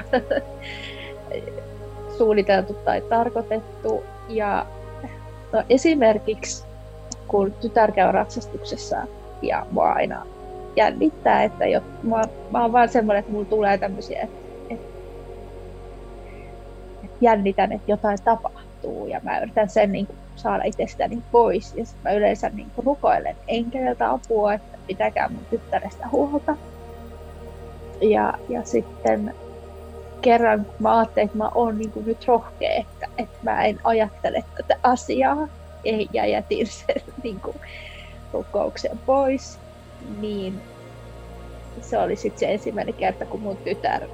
suunniteltu 2.18 2.74
tai 2.74 3.02
tarkoitettu 3.02 4.04
ja 4.30 4.66
no, 5.52 5.64
esimerkiksi 5.70 6.69
kun 7.30 7.54
tytär 7.62 7.92
käy 7.92 8.12
ratsastuksessa 8.12 9.08
ja 9.42 9.66
mua 9.72 9.92
aina 9.92 10.26
jännittää, 10.76 11.44
että 11.44 11.66
jo, 11.66 11.82
mä, 12.04 12.22
mä 12.52 12.62
oon 12.62 12.72
vaan 12.72 12.90
semmoinen, 12.90 13.20
että 13.20 13.32
mulla 13.32 13.46
tulee 13.46 13.78
tämmöisiä, 13.78 14.22
että, 14.22 14.38
että, 14.70 14.88
että 17.04 17.18
jännitän, 17.22 17.72
että 17.72 17.92
jotain 17.92 18.18
tapahtuu 18.24 19.08
ja 19.08 19.20
mä 19.24 19.40
yritän 19.40 19.70
sen 19.70 19.92
niin 19.92 20.08
kuin, 20.08 20.18
saada 20.36 20.64
itsestäni 20.64 21.24
pois 21.32 21.76
ja 21.76 21.86
sitten 21.86 22.12
mä 22.12 22.18
yleensä 22.18 22.50
niin 22.50 22.72
kuin, 22.76 22.86
rukoilen 22.86 23.36
enkeliltä 23.48 24.12
apua, 24.12 24.54
että 24.54 24.78
pitäkää 24.88 25.30
mun 25.30 25.46
tyttärestä 25.50 26.08
huolta. 26.12 26.58
Ja, 28.02 28.34
ja 28.50 28.64
sitten 28.64 29.36
kerran 30.22 30.66
mä 30.80 30.98
ajattelin, 30.98 31.26
että 31.26 31.38
mä 31.38 31.50
oon 31.56 31.78
niin 31.78 31.92
kuin, 31.92 32.06
nyt 32.06 32.28
rohkea, 32.28 32.72
että, 32.72 33.08
että 33.18 33.38
mä 33.44 33.66
en 33.66 33.80
ajattele 33.84 34.44
tätä 34.58 34.76
asiaa, 34.84 35.48
ja 36.14 36.26
jätin 36.26 36.68
sen 36.68 37.02
niin 37.24 37.40
kuin, 37.42 37.56
rukouksen 38.34 39.00
pois, 39.06 39.60
niin 40.20 40.62
se 41.82 41.98
oli 41.98 42.16
sitten 42.16 42.40
se 42.40 42.54
ensimmäinen 42.54 42.94
kerta, 42.94 43.26
kun 43.26 43.42
mun 43.42 43.58
tytär 43.58 44.08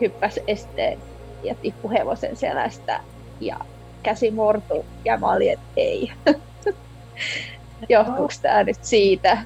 hyppäsi 0.00 0.40
esteen 0.46 0.98
ja 1.42 1.54
tippui 1.54 1.94
hevosen 1.94 2.36
selästä 2.36 3.00
ja 3.40 3.56
käsi 4.02 4.30
mortu 4.30 4.86
ja 5.04 5.18
mä 5.18 5.32
olin, 5.32 5.52
että 5.52 5.66
ei. 5.76 6.12
Johtuuko 7.88 8.32
tämä 8.42 8.64
nyt 8.64 8.84
siitä, 8.84 9.38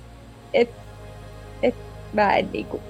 että 0.54 0.82
et 1.62 1.74
mä 2.12 2.36
en 2.36 2.52
niinku 2.52 2.80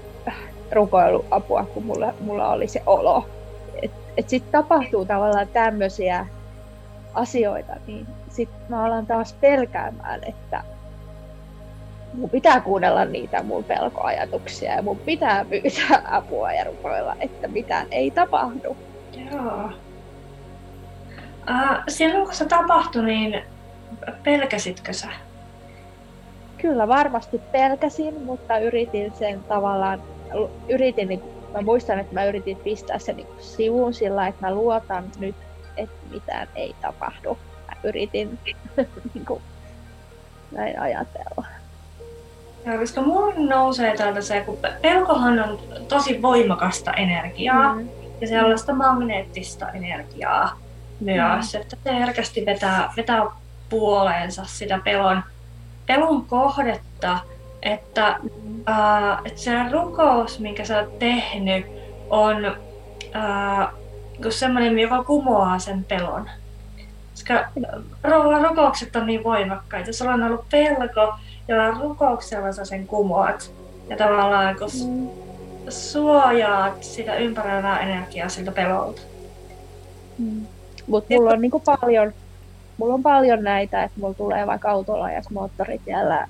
rukoilu 0.72 1.24
apua, 1.30 1.64
kun 1.64 1.84
mulla, 1.84 2.14
mulla 2.20 2.52
oli 2.52 2.68
se 2.68 2.82
olo. 2.86 3.28
Että 3.82 3.96
et 4.16 4.28
sitten 4.28 4.52
tapahtuu 4.52 5.04
tavallaan 5.06 5.48
tämmöisiä 5.48 6.26
asioita, 7.14 7.72
niin 7.86 8.06
sitten 8.32 8.60
mä 8.68 8.84
alan 8.84 9.06
taas 9.06 9.32
pelkäämään, 9.32 10.20
että 10.24 10.64
mun 12.14 12.30
pitää 12.30 12.60
kuunnella 12.60 13.04
niitä 13.04 13.42
mun 13.42 13.64
pelkoajatuksia 13.64 14.74
ja 14.74 14.82
mun 14.82 14.98
pitää 14.98 15.44
pyytää 15.44 16.02
apua 16.10 16.52
ja 16.52 16.64
rukoilla, 16.64 17.16
että 17.20 17.48
mitään 17.48 17.86
ei 17.90 18.10
tapahdu. 18.10 18.76
Joo. 19.30 19.70
Uh, 21.50 21.82
silloin 21.88 22.24
kun 22.24 22.34
se 22.34 22.44
tapahtui, 22.44 23.04
niin 23.04 23.42
pelkäsitkö 24.22 24.92
sä? 24.92 25.08
Kyllä 26.58 26.88
varmasti 26.88 27.38
pelkäsin, 27.38 28.22
mutta 28.22 28.58
yritin 28.58 29.12
sen 29.14 29.44
tavallaan, 29.44 30.02
yritin, 30.68 31.08
niin, 31.08 31.22
mä 31.52 31.62
muistan, 31.62 31.98
että 31.98 32.14
mä 32.14 32.24
yritin 32.24 32.56
pistää 32.56 32.98
sen 32.98 33.16
niin 33.16 33.28
sivuun 33.38 33.94
sillä, 33.94 34.26
että 34.26 34.46
mä 34.46 34.54
luotan 34.54 35.04
nyt, 35.18 35.36
että 35.76 35.96
mitään 36.10 36.48
ei 36.54 36.74
tapahdu. 36.80 37.38
Yritin 37.84 38.38
niin 39.14 39.24
kuin, 39.26 39.42
näin 40.52 40.80
ajatella. 40.80 41.44
Joo, 42.66 42.78
koska 42.78 43.02
mulla 43.02 43.34
nousee 43.36 43.96
täältä 43.96 44.20
se, 44.20 44.40
kun 44.40 44.58
pelkohan 44.82 45.38
on 45.40 45.58
tosi 45.88 46.22
voimakasta 46.22 46.92
energiaa 46.92 47.74
mm. 47.74 47.88
ja 48.20 48.28
sellaista 48.28 48.74
magneettista 48.74 49.70
energiaa, 49.70 50.58
myös, 51.00 51.54
mm. 51.54 51.60
että 51.60 51.76
se 51.84 51.98
herkästi 51.98 52.46
vetää, 52.46 52.92
vetää 52.96 53.26
puoleensa 53.68 54.44
sitä 54.44 54.78
pelon, 54.84 55.22
pelon 55.86 56.26
kohdetta, 56.26 57.18
että, 57.62 58.16
mm. 58.22 58.62
äh, 58.68 59.18
että 59.24 59.40
se 59.40 59.50
rukous, 59.70 60.40
minkä 60.40 60.64
sä 60.64 60.78
oot 60.78 60.98
tehnyt, 60.98 61.66
on 62.10 62.44
äh, 63.16 63.68
semmoinen, 64.30 64.78
joka 64.78 65.04
kumoaa 65.04 65.58
sen 65.58 65.84
pelon. 65.84 66.30
Koska 67.22 67.44
rukoukset 68.42 68.96
on 68.96 69.06
niin 69.06 69.24
voimakkaita. 69.24 69.92
Sulla 69.92 70.12
on 70.12 70.22
ollut 70.22 70.44
pelko, 70.50 71.14
jolla 71.48 71.70
rukouksella 71.70 72.52
sä 72.52 72.64
sen 72.64 72.86
kumoat. 72.86 73.52
Ja 73.88 73.96
tavallaan 73.96 74.56
kun 74.58 74.68
mm. 74.86 75.08
suojaat 75.68 76.84
sitä 76.84 77.16
ympäröivää 77.16 77.80
energiaa 77.80 78.28
siltä 78.28 78.52
pelolta. 78.52 79.02
Mm. 80.18 80.46
Mutta 80.86 81.14
mulla 81.14 81.30
on 81.30 81.40
niinku 81.40 81.60
paljon, 81.60 82.12
mulla 82.78 82.94
on 82.94 83.02
paljon 83.02 83.44
näitä, 83.44 83.82
että 83.82 84.00
mulla 84.00 84.14
tulee 84.14 84.46
vaikka 84.46 84.70
autolla 84.70 85.10
ja 85.10 85.22
moottoritiellä 85.30 86.28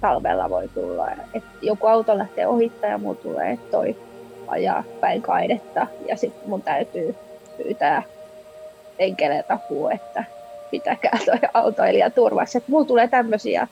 talvella 0.00 0.50
voi 0.50 0.68
tulla, 0.68 1.10
että 1.10 1.50
joku 1.62 1.86
auto 1.86 2.18
lähtee 2.18 2.46
ohittaa 2.46 2.90
ja 2.90 2.98
mulla 2.98 3.20
tulee 3.22 3.58
toi 3.70 3.96
ajaa 4.48 4.84
päin 5.00 5.22
kaidetta 5.22 5.86
ja 6.08 6.16
sitten 6.16 6.48
mun 6.48 6.62
täytyy 6.62 7.16
pyytää 7.56 8.02
enkeleet 8.98 9.50
apua, 9.50 9.92
että 9.92 10.24
pitäkää 10.70 11.18
toi 11.24 11.38
autoilija 11.54 12.10
turvassa. 12.10 12.58
Että 12.58 12.70
mulla 12.70 12.84
tulee 12.84 13.08
tämmöisiä 13.08 13.68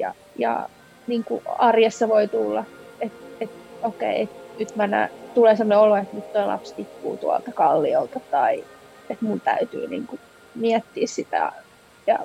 ja, 0.00 0.14
ja 0.38 0.68
niin 1.06 1.24
kuin 1.24 1.42
arjessa 1.58 2.08
voi 2.08 2.28
tulla, 2.28 2.64
että 3.00 3.18
et, 3.40 3.50
okei, 3.82 4.22
okay, 4.22 4.36
nyt 4.58 4.76
mä 4.76 4.86
näen, 4.86 5.10
tulee 5.34 5.56
sellainen 5.56 5.78
olo, 5.78 5.96
että 5.96 6.16
nyt 6.16 6.32
tuo 6.32 6.46
lapsi 6.46 6.74
tippuu 6.74 7.16
tuolta 7.16 7.52
kalliolta 7.52 8.20
tai 8.30 8.64
että 9.10 9.24
mun 9.24 9.40
täytyy 9.40 9.88
niin 9.88 10.06
kuin 10.06 10.20
miettiä 10.54 11.06
sitä 11.06 11.52
ja 12.06 12.18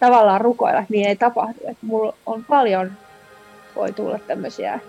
tavallaan 0.00 0.40
rukoilla, 0.40 0.78
että 0.78 0.92
niin 0.92 1.08
ei 1.08 1.16
tapahdu. 1.16 1.58
Että 1.60 1.86
mulla 1.86 2.14
on 2.26 2.44
paljon, 2.44 2.92
voi 3.76 3.92
tulla 3.92 4.18
tämmöisiä 4.18 4.80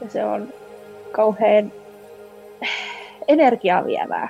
ja 0.00 0.10
se 0.10 0.24
on 0.24 0.52
kauhean 1.12 1.72
energiaa 3.28 3.84
vievää. 3.84 4.28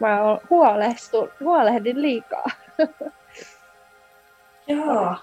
Mä 0.00 0.18
huolestun, 0.50 1.30
huolehdin 1.40 2.02
liikaa. 2.02 2.44
Joo, 4.68 5.14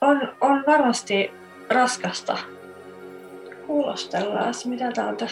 on, 0.00 0.36
on 0.40 0.64
varmasti 0.66 1.30
raskasta. 1.70 2.38
Kuulostellaan, 3.66 4.54
mitä 4.64 4.92
täältä 4.92 5.26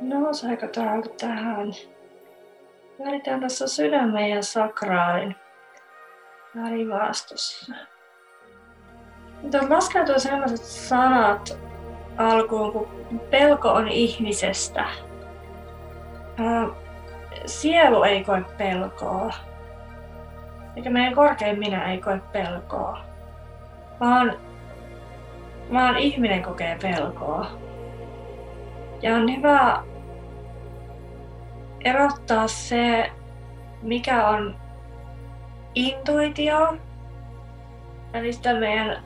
nouseeko 0.00 0.66
täältä 0.66 1.08
tähän. 1.20 1.72
Väritään 3.04 3.40
tässä 3.40 3.66
sydämen 3.66 4.30
ja 4.30 4.42
sakraalin 4.42 5.36
välivaastossa. 6.56 7.74
Tuolta 9.50 9.74
laskeutuu 9.74 10.18
sellaiset 10.18 10.64
sanat 10.64 11.58
alkuun, 12.16 12.72
kun 12.72 13.20
pelko 13.30 13.68
on 13.68 13.88
ihmisestä. 13.88 14.84
Sielu 17.46 18.02
ei 18.02 18.24
koe 18.24 18.44
pelkoa. 18.58 19.34
Eikä 20.76 20.90
meidän 20.90 21.14
korkein 21.14 21.58
minä 21.58 21.92
ei 21.92 21.98
koe 21.98 22.20
pelkoa. 22.32 22.98
Vaan, 24.00 24.36
vaan 25.72 25.98
ihminen 25.98 26.42
kokee 26.42 26.78
pelkoa. 26.82 27.46
Ja 29.02 29.16
on 29.16 29.36
hyvä 29.36 29.82
erottaa 31.84 32.48
se, 32.48 33.10
mikä 33.82 34.28
on 34.28 34.56
intuitio, 35.74 36.76
eli 38.14 38.32
sitä 38.32 38.54
meidän 38.54 39.02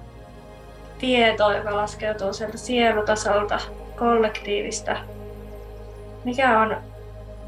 tieto, 0.98 1.52
joka 1.52 1.76
laskeutuu 1.76 2.32
sieltä 2.32 2.58
sielutasolta, 2.58 3.58
kollektiivista. 3.98 4.96
Mikä 6.24 6.60
on 6.60 6.76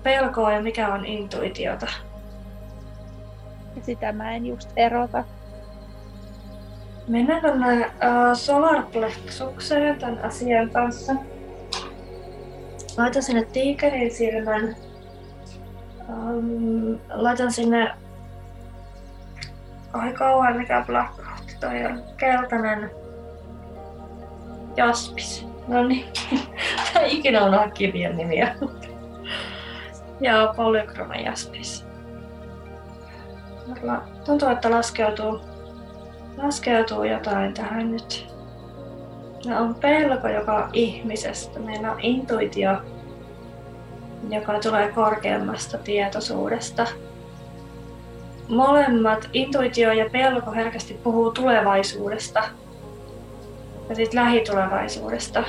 pelkoa 0.02 0.52
ja 0.52 0.62
mikä 0.62 0.94
on 0.94 1.06
intuitiota. 1.06 1.86
Sitä 3.82 4.12
mä 4.12 4.34
en 4.34 4.46
just 4.46 4.70
erota. 4.76 5.24
Mennään 7.08 7.40
tuonne 7.40 7.86
uh, 7.86 8.36
solarplexukseen 8.36 9.98
tämän 9.98 10.24
asian 10.24 10.70
kanssa. 10.70 11.12
Laitan 12.96 13.22
sinne 13.22 13.44
tiikerin 13.44 14.14
silmän. 14.14 14.76
Um, 16.08 16.98
laitan 17.08 17.52
sinne... 17.52 17.90
Ai 19.92 20.12
kauan 20.12 20.56
mikä 20.56 20.84
blackout. 20.86 21.56
Toi 21.60 21.86
on 21.86 22.02
keltainen 22.16 22.90
Jaspis. 24.76 25.46
No 25.68 25.84
niin. 25.84 26.04
Tää 26.92 27.04
ikinä 27.04 27.42
on 27.44 27.72
kirjan 27.72 28.16
nimiä. 28.16 28.54
Ja 30.22 30.54
polychroma 30.56 31.14
jaspis. 31.14 31.84
Tuntuu, 34.24 34.48
että 34.48 34.70
laskeutuu, 34.70 35.40
laskeutuu 36.36 37.04
jotain 37.04 37.54
tähän 37.54 37.90
nyt. 37.90 38.26
No 39.46 39.60
on 39.60 39.74
pelko, 39.74 40.28
joka 40.28 40.54
on 40.54 40.70
ihmisestä. 40.72 41.60
Meillä 41.60 41.92
on 41.92 42.00
intuitio, 42.00 42.70
joka 44.30 44.58
tulee 44.58 44.92
korkeammasta 44.92 45.78
tietoisuudesta. 45.78 46.86
Molemmat, 48.48 49.28
intuitio 49.32 49.92
ja 49.92 50.10
pelko 50.10 50.52
herkästi 50.52 50.94
puhuu 50.94 51.30
tulevaisuudesta 51.30 52.44
ja 53.88 53.94
sitten 53.94 54.24
lähitulevaisuudesta. 54.24 55.44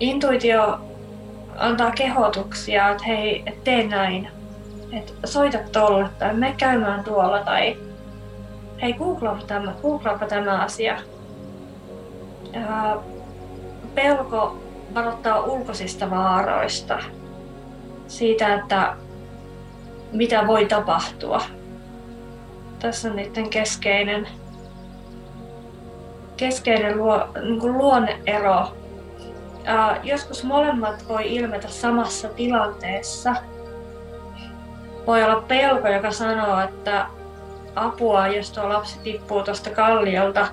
Intuitio 0.00 0.80
antaa 1.56 1.90
kehotuksia, 1.90 2.90
että 2.90 3.04
hei, 3.04 3.42
et 3.46 3.64
tee 3.64 3.86
näin, 3.86 4.28
että 4.92 5.12
soita 5.24 5.58
tolle 5.72 6.08
tai 6.18 6.34
me 6.34 6.54
käymään 6.56 7.04
tuolla 7.04 7.38
tai 7.38 7.76
hei, 8.82 8.92
googlaapa 8.92 9.44
tämä, 9.46 9.74
googlaapa 9.82 10.26
tämä 10.26 10.62
asia. 10.62 10.98
Ja 12.52 13.02
pelko 13.94 14.56
varoittaa 14.94 15.40
ulkoisista 15.40 16.10
vaaroista, 16.10 16.98
siitä, 18.06 18.54
että 18.54 18.96
mitä 20.12 20.46
voi 20.46 20.66
tapahtua. 20.66 21.42
Tässä 22.78 23.10
on 23.10 23.16
niiden 23.16 23.50
keskeinen, 23.50 24.28
keskeinen 26.36 26.98
luo, 26.98 27.28
niin 27.42 27.78
luonneero. 27.78 28.68
Joskus 30.02 30.44
molemmat 30.44 31.08
voi 31.08 31.34
ilmetä 31.34 31.68
samassa 31.68 32.28
tilanteessa. 32.28 33.34
Voi 35.06 35.22
olla 35.22 35.40
pelko, 35.40 35.88
joka 35.88 36.10
sanoo, 36.10 36.60
että 36.60 37.06
apua, 37.74 38.28
jos 38.28 38.50
tuo 38.50 38.68
lapsi 38.68 38.98
tippuu 39.02 39.42
tuosta 39.42 39.70
kalliolta. 39.70 40.46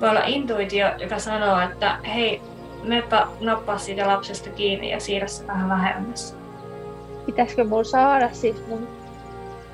Voi 0.00 0.08
olla 0.08 0.24
intuitio, 0.26 0.86
joka 0.98 1.18
sanoo, 1.18 1.60
että 1.60 1.96
hei, 2.14 2.42
mepä 2.82 3.26
nappaa 3.40 3.78
siitä 3.78 4.06
lapsesta 4.06 4.50
kiinni 4.50 4.90
ja 4.90 5.00
siirrä 5.00 5.28
se 5.28 5.46
vähän 5.46 5.68
vähemmässä. 5.68 6.34
Pitäisikö 7.26 7.64
mun 7.64 7.84
saada 7.84 8.28
siis 8.32 8.56
mun 8.68 8.88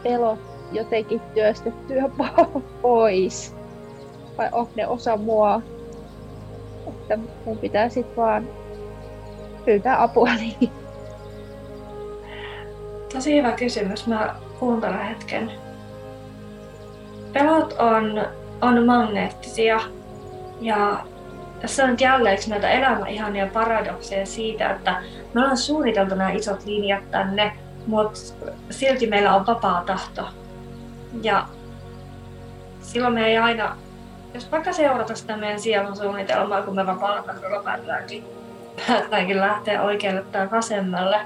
pelot 0.02 0.38
jotenkin 0.72 1.20
työstettyä 1.20 2.02
pois? 2.83 3.54
Vai 4.38 4.48
onko 4.52 4.72
ne 4.76 4.87
osa 4.87 5.16
mua? 5.16 5.62
Että 7.10 7.18
mun 7.44 7.58
pitää 7.58 7.88
sit 7.88 8.16
vaan 8.16 8.48
pyytää 9.64 10.02
apua 10.02 10.34
niin. 10.40 10.70
Tosi 13.12 13.36
hyvä 13.36 13.52
kysymys. 13.52 14.06
Mä 14.06 14.34
kuuntelen 14.59 15.06
hetken. 15.06 15.52
Pelot 17.32 17.72
on, 17.78 18.26
on 18.61 18.86
magneettisia 18.86 19.80
ja 20.61 21.04
tässä 21.61 21.84
on 21.84 21.96
jälleen 22.00 22.38
näitä 22.48 22.70
elämän 22.70 23.09
ihania 23.09 23.46
paradokseja 23.46 24.26
siitä, 24.26 24.70
että 24.70 25.02
me 25.34 25.40
ollaan 25.40 25.56
suunniteltu 25.56 26.14
nämä 26.14 26.30
isot 26.30 26.64
linjat 26.64 27.11
tänne, 27.11 27.52
mutta 27.86 28.20
silti 28.70 29.06
meillä 29.06 29.34
on 29.34 29.46
vapaa 29.46 29.82
tahto. 29.86 30.28
Ja 31.22 31.46
silloin 32.80 33.14
me 33.14 33.26
ei 33.26 33.38
aina, 33.38 33.76
jos 34.39 34.53
vaikka 34.53 34.72
seurata 34.72 35.14
sitä 35.14 35.36
meidän 35.36 35.61
sielun 35.61 35.97
suunnitelmaa, 35.97 36.62
kun 36.62 36.74
me 36.74 36.86
vapaa 36.86 37.22
tahdolla 37.22 37.62
päätäänkin, 37.62 39.41
lähteä 39.41 39.82
oikealle 39.82 40.22
tai 40.32 40.51
vasemmalle. 40.51 41.20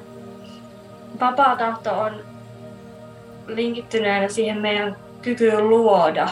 Vapaa 1.21 1.57
tahto 1.57 2.01
on 2.01 2.13
linkittyneenä 3.47 4.29
siihen 4.29 4.59
meidän 4.59 4.97
kykyyn 5.23 5.69
luoda 5.69 6.29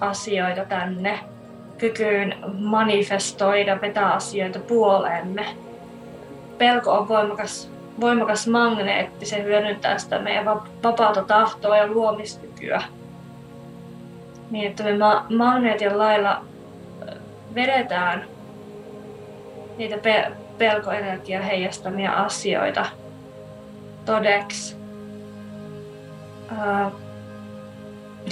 asioita 0.00 0.64
tänne, 0.64 1.18
kykyyn 1.78 2.34
manifestoida, 2.52 3.80
vetää 3.80 4.12
asioita 4.12 4.58
puoleemme. 4.58 5.46
Pelko 6.58 6.92
on 6.92 7.08
voimakas 7.08 7.70
voimakas 8.00 8.46
magneetti, 8.46 9.26
se 9.26 9.42
hyödyntää 9.42 9.98
sitä 9.98 10.18
meidän 10.18 10.44
vapaata 10.82 11.22
tahtoa 11.22 11.76
ja 11.76 11.86
luomiskykyä. 11.86 12.82
Niin, 14.50 14.70
että 14.70 14.84
me 14.84 14.98
ma- 14.98 15.26
magneetin 15.30 15.98
lailla 15.98 16.44
vedetään 17.54 18.24
niitä 19.78 19.98
pe- 19.98 20.32
pelkoenergiaa 20.58 21.42
heijastamia 21.42 22.12
asioita 22.12 22.86
todeksi. 24.04 24.76
Uh, 26.52 26.92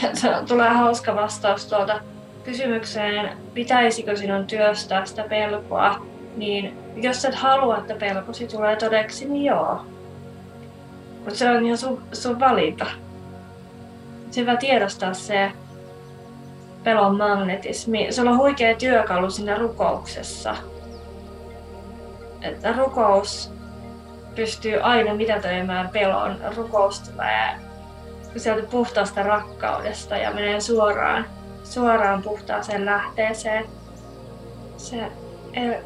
tulee 0.48 0.68
hauska 0.68 1.14
vastaus 1.14 1.66
tuolta 1.66 2.00
kysymykseen, 2.44 3.36
pitäisikö 3.54 4.16
sinun 4.16 4.46
työstää 4.46 5.04
sitä 5.04 5.22
pelkoa, 5.22 6.06
niin 6.36 6.78
jos 6.96 7.24
et 7.24 7.34
halua, 7.34 7.78
että 7.78 7.94
pelkosi 7.94 8.46
tulee 8.46 8.76
todeksi, 8.76 9.28
niin 9.28 9.44
joo. 9.44 9.84
Mutta 11.18 11.34
se 11.34 11.50
on 11.50 11.64
ihan 11.64 11.78
sun, 11.78 12.02
sun 12.12 12.40
valinta. 12.40 12.86
Hyvä 14.36 14.56
tiedostaa 14.56 15.14
se 15.14 15.52
pelon 16.86 17.16
magnetismi. 17.16 18.06
Se 18.10 18.20
on 18.20 18.38
huikea 18.38 18.76
työkalu 18.76 19.30
siinä 19.30 19.58
rukouksessa. 19.58 20.56
Että 22.42 22.72
rukous 22.72 23.52
pystyy 24.34 24.80
aina 24.80 25.14
mitätöimään 25.14 25.88
pelon. 25.88 26.36
Rukous 26.56 27.00
tulee 27.00 27.48
sieltä 28.36 28.68
puhtaasta 28.70 29.22
rakkaudesta 29.22 30.16
ja 30.16 30.30
menee 30.30 30.60
suoraan, 30.60 31.26
suoraan 31.64 32.22
puhtaaseen 32.22 32.84
lähteeseen. 32.84 33.64
Se 34.76 35.12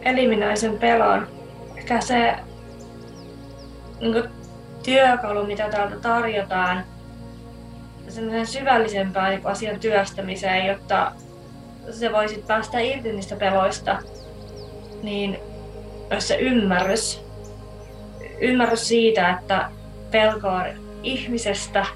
eliminoi 0.03 0.57
sen 0.57 0.78
pelon. 0.78 1.28
Ehkä 1.76 2.01
se 2.01 2.36
niin 4.01 4.12
kuin, 4.12 4.24
työkalu, 4.82 5.46
mitä 5.46 5.68
täältä 5.68 5.96
tarjotaan, 5.96 6.84
semmoisen 8.11 8.46
syvällisempään 8.46 9.30
niin 9.30 9.46
asian 9.46 9.80
työstämiseen, 9.80 10.66
jotta 10.66 11.12
se 11.90 12.12
voisit 12.12 12.46
päästä 12.46 12.78
irti 12.78 13.12
niistä 13.12 13.36
peloista, 13.36 13.98
niin 15.02 15.38
olisi 16.11 16.26
se 16.26 16.36
ymmärrys. 16.36 17.20
Ymmärrys 18.40 18.88
siitä, 18.88 19.30
että 19.30 19.70
pelko 20.11 20.48
on 20.48 20.64
ihmisestä 21.02 21.86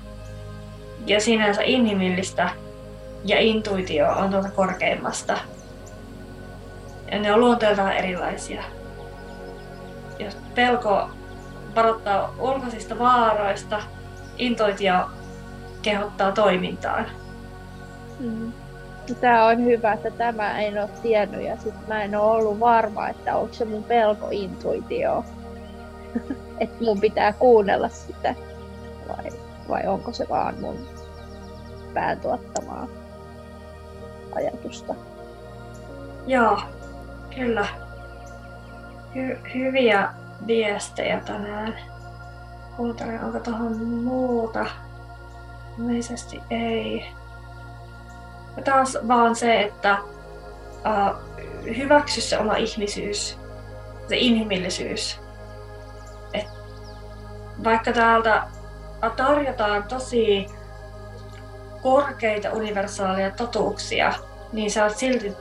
ja 1.06 1.20
sinänsä 1.20 1.62
inhimillistä 1.62 2.50
ja 3.24 3.40
intuitio 3.40 4.08
on 4.08 4.30
tuolta 4.30 4.50
korkeimmasta. 4.50 5.38
Ja 7.12 7.18
ne 7.18 7.32
on 7.32 7.40
luonteeltaan 7.40 7.92
erilaisia. 7.92 8.62
Jos 10.18 10.36
pelko 10.54 11.10
varoittaa 11.74 12.34
ulkoisista 12.38 12.98
vaaroista, 12.98 13.82
intuitio 14.38 14.94
kehottaa 15.85 16.32
toimintaan. 16.32 17.07
Mm. 18.20 18.53
Tämä 19.20 19.47
on 19.47 19.64
hyvä, 19.64 19.93
että 19.93 20.11
tämä 20.11 20.61
en 20.61 20.82
ole 20.82 20.91
tiennyt 21.03 21.43
ja 21.43 21.57
sit 21.57 21.74
mä 21.89 22.03
en 22.03 22.16
ole 22.16 22.30
ollut 22.30 22.61
varma, 22.61 23.09
että 23.09 23.37
onko 23.37 23.55
se 23.55 23.64
mun 23.64 23.85
pelko 23.85 24.28
intuitio. 24.30 25.24
että 26.61 26.85
mun 26.85 27.01
pitää 27.01 27.32
kuunnella 27.32 27.89
sitä 27.89 28.35
vai, 29.09 29.30
vai 29.68 29.87
onko 29.87 30.12
se 30.12 30.26
vaan 30.28 30.55
mun 30.61 30.76
pään 31.95 32.20
tuottamaa 32.20 32.87
ajatusta. 34.35 34.95
Joo, 36.26 36.61
kyllä. 37.35 37.66
Hy- 39.14 39.55
hyviä 39.55 40.09
viestejä 40.47 41.20
tänään. 41.20 41.74
Kuuntelen, 42.76 43.24
onko 43.24 43.41
tuohon 43.41 43.76
muuta. 43.87 44.66
Ilmeisesti 45.79 46.41
ei. 46.51 47.07
Ja 48.57 48.62
taas 48.62 48.99
vaan 49.09 49.37
se, 49.37 49.61
että 49.61 49.99
uh, 50.01 51.18
hyväksy 51.77 52.20
se 52.20 52.39
oma 52.39 52.57
ihmisyys, 52.57 53.39
se 54.09 54.16
inhimillisyys. 54.16 55.20
Et 56.35 56.47
vaikka 57.64 57.93
täältä 57.93 58.47
tarjotaan 59.16 59.85
tosi 59.85 60.47
korkeita 61.83 62.53
universaaleja 62.53 63.31
totuuksia, 63.31 64.12
niin 64.53 64.70
sä 64.70 64.85
oot 64.85 64.97
silti 64.97 65.33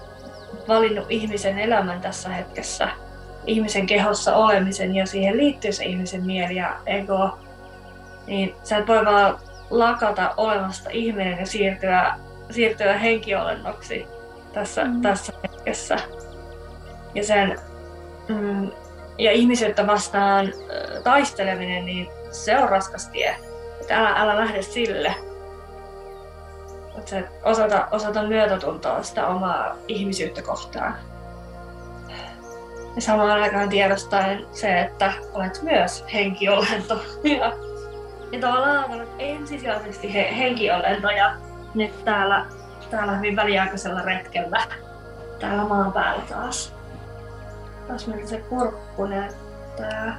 valinnut 0.68 1.06
ihmisen 1.10 1.60
elämän 1.60 2.02
tässä 2.02 2.30
hetkessä, 2.30 2.90
ihmisen 3.46 3.86
kehossa 3.86 4.36
olemisen 4.36 4.96
ja 4.96 5.06
siihen 5.06 5.38
liittyy 5.38 5.72
se 5.72 5.86
ihmisen 5.86 6.26
mieli 6.26 6.56
ja 6.56 6.78
ego, 6.86 7.38
niin 8.28 8.56
sä 8.64 8.78
et 8.78 8.88
voi 8.88 9.06
vaan 9.06 9.40
lakata 9.80 10.34
olemasta 10.38 10.89
ihminen 10.93 11.39
ja 11.39 11.45
siirtyä, 11.45 12.15
siirtyä 12.51 12.97
henkiolennoksi 12.97 14.07
tässä, 14.53 14.84
mm. 14.84 15.01
tässä 15.01 15.34
hetkessä. 15.43 15.97
Ja, 17.15 17.24
sen, 17.24 17.59
mm, 18.28 18.71
ja 19.17 19.32
ihmisyyttä 19.32 19.88
vastaan 19.88 20.45
äh, 20.45 21.03
taisteleminen, 21.03 21.86
niin 21.86 22.07
se 22.32 22.57
on 22.57 22.69
raskas 22.69 23.07
tie. 23.07 23.36
Että 23.82 23.97
älä, 23.97 24.09
älä 24.09 24.36
lähde 24.38 24.61
sille. 24.61 25.15
Että 26.97 27.09
se 27.09 27.24
osata, 27.43 27.88
osata 27.91 28.24
myötätuntoa 28.24 29.03
sitä 29.03 29.28
omaa 29.28 29.76
ihmisyyttä 29.88 30.41
kohtaan. 30.41 30.95
Ja 32.95 33.01
samaan 33.01 33.41
aikaan 33.41 33.69
tiedostaen 33.69 34.45
se, 34.51 34.82
että 34.82 35.13
olet 35.34 35.61
myös 35.61 36.05
henkiolento. 36.13 36.99
Ja 37.24 37.72
ja 38.34 38.40
tavallaan 38.40 39.08
ensisijaisesti 39.20 40.14
he, 40.14 40.38
henkiolentoja 40.38 41.36
nyt 41.74 42.06
täällä, 42.06 42.46
täällä 42.90 43.16
hyvin 43.16 43.36
väliaikaisella 43.36 44.02
retkellä. 44.02 44.62
Täällä 45.40 45.64
maan 45.64 45.94
päällä 45.94 46.24
taas. 46.30 46.74
Taas 47.88 48.08
miltä 48.08 48.28
se 48.28 48.38
kurkku 48.38 49.06
näyttää. 49.06 50.18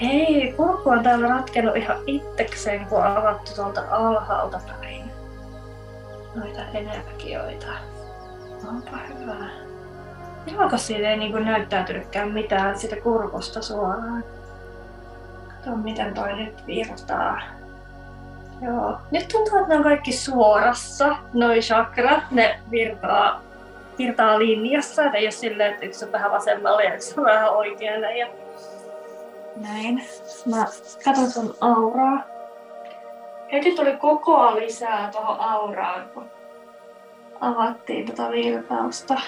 Hei, 0.00 0.54
kurkku 0.56 0.90
on 0.90 1.02
täällä 1.02 1.28
ratkennut 1.28 1.76
ihan 1.76 1.96
itsekseen, 2.06 2.86
kun 2.86 2.98
on 2.98 3.16
avattu 3.16 3.50
tuolta 3.56 3.82
alhaalta 3.90 4.60
päin. 4.68 5.12
Noita 6.34 6.60
energioita. 6.74 7.66
Onpa 8.68 8.98
hyvä. 9.08 9.50
Johonko 10.46 10.78
siitä 10.78 11.10
ei 11.10 11.16
niin 11.16 11.44
näyttäytynytkään 11.44 12.32
mitään 12.32 12.78
sitä 12.78 12.96
kurkusta 12.96 13.62
suoraan? 13.62 14.24
Katso 15.64 15.76
miten 15.76 16.14
toi 16.14 16.32
nyt 16.32 16.66
virtaa. 16.66 17.40
Joo. 18.62 18.98
Nyt 19.10 19.28
tuntuu, 19.28 19.58
että 19.58 19.68
ne 19.68 19.76
on 19.76 19.82
kaikki 19.82 20.12
suorassa, 20.12 21.16
noi 21.32 21.60
chakrat. 21.60 22.30
Ne 22.30 22.60
virtaa, 22.70 23.40
virtaa 23.98 24.38
linjassa, 24.38 25.04
että 25.04 25.18
ei 25.18 25.24
ole 25.24 25.30
silleen, 25.30 25.72
että 25.72 25.86
yksi 25.86 26.04
on 26.04 26.12
vähän 26.12 26.30
vasemmalle 26.30 26.84
ja 26.84 26.94
yksi 26.94 27.14
on 27.18 27.24
vähän 27.24 27.50
oikealle. 27.50 28.18
Ja 28.18 28.26
näin. 29.56 30.02
Mä 30.50 30.64
katson 31.04 31.30
sun 31.30 31.54
auraa. 31.60 32.22
Heti 33.52 33.74
tuli 33.74 33.96
kokoa 33.96 34.54
lisää 34.54 35.08
tuohon 35.12 35.40
auraan, 35.40 36.08
kun 36.14 36.30
avattiin 37.40 38.06
tota 38.06 38.30
virtausta. 38.30 39.20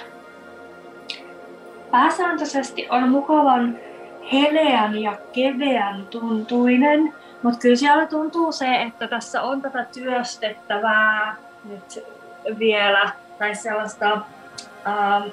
Pääsääntöisesti 1.91 2.89
on 2.91 3.09
mukavan 3.09 3.79
heleän 4.33 4.99
ja 4.99 5.17
keveän 5.33 6.07
tuntuinen, 6.07 7.15
mutta 7.43 7.59
kyllä 7.61 7.77
siellä 7.77 8.07
tuntuu 8.07 8.53
se, 8.53 8.83
että 8.83 9.09
tässä 9.09 9.43
on 9.43 9.63
tätä 9.63 9.87
työstettävää 9.95 11.37
nyt 11.65 12.05
vielä, 12.59 13.11
tai 13.39 13.55
sellaista 13.55 14.13
ähm, 14.87 15.29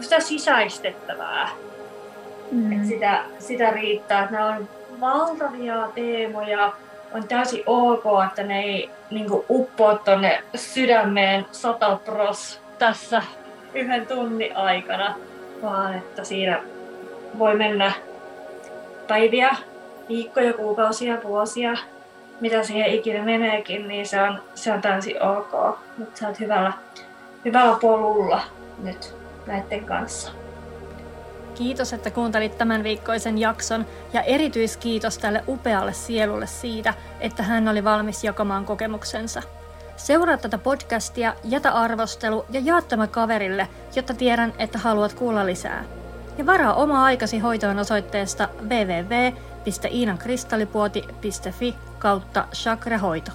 sitä 0.00 0.20
sisäistettävää. 0.20 1.48
Mm. 2.52 2.72
Et 2.72 2.86
sitä, 2.86 3.24
sitä 3.38 3.70
riittää, 3.70 4.24
että 4.24 4.32
nämä 4.32 4.46
on 4.56 4.68
valtavia 5.00 5.88
teemoja, 5.94 6.72
on 7.14 7.28
täysin 7.28 7.62
ok, 7.66 8.04
että 8.28 8.42
ne 8.42 8.60
ei 8.60 8.90
niin 9.10 9.26
uppoa 9.50 9.94
tuonne 9.98 10.42
sydämeen 10.54 11.46
satapros 11.52 12.60
tässä 12.78 13.22
yhden 13.74 14.06
tunnin 14.06 14.56
aikana, 14.56 15.14
vaan 15.62 15.94
että 15.94 16.24
siinä 16.24 16.62
voi 17.38 17.56
mennä 17.56 17.92
päiviä, 19.06 19.56
viikkoja, 20.08 20.52
kuukausia, 20.52 21.18
vuosia, 21.24 21.76
mitä 22.40 22.62
siihen 22.62 22.94
ikinä 22.94 23.24
meneekin, 23.24 23.88
niin 23.88 24.06
se 24.06 24.22
on, 24.22 24.42
se 24.54 24.72
on 24.72 24.82
täysin 24.82 25.22
ok. 25.22 25.78
Mutta 25.98 26.18
sä 26.18 26.28
oot 26.28 26.40
hyvällä, 26.40 26.72
hyvällä 27.44 27.76
polulla 27.80 28.42
nyt 28.82 29.14
näiden 29.46 29.84
kanssa. 29.84 30.32
Kiitos, 31.54 31.92
että 31.92 32.10
kuuntelit 32.10 32.58
tämän 32.58 32.84
viikkoisen 32.84 33.38
jakson 33.38 33.86
ja 34.12 34.22
erityiskiitos 34.22 35.18
tälle 35.18 35.44
upealle 35.48 35.92
sielulle 35.92 36.46
siitä, 36.46 36.94
että 37.20 37.42
hän 37.42 37.68
oli 37.68 37.84
valmis 37.84 38.24
jakamaan 38.24 38.64
kokemuksensa. 38.64 39.42
Seuraa 39.96 40.36
tätä 40.36 40.58
podcastia, 40.58 41.34
jätä 41.44 41.72
arvostelu 41.72 42.44
ja 42.50 42.60
jaa 42.64 42.82
tämä 42.82 43.06
kaverille, 43.06 43.68
jotta 43.96 44.14
tiedän, 44.14 44.52
että 44.58 44.78
haluat 44.78 45.12
kuulla 45.12 45.46
lisää 45.46 45.84
ja 46.38 46.46
varaa 46.46 46.74
oma 46.74 47.04
aikasi 47.04 47.38
hoitoon 47.38 47.78
osoitteesta 47.78 48.48
www 48.62 49.34
www.iinankristallipuoti.fi 49.64 51.74
kautta 51.98 52.46
chakrahoito. 52.52 53.32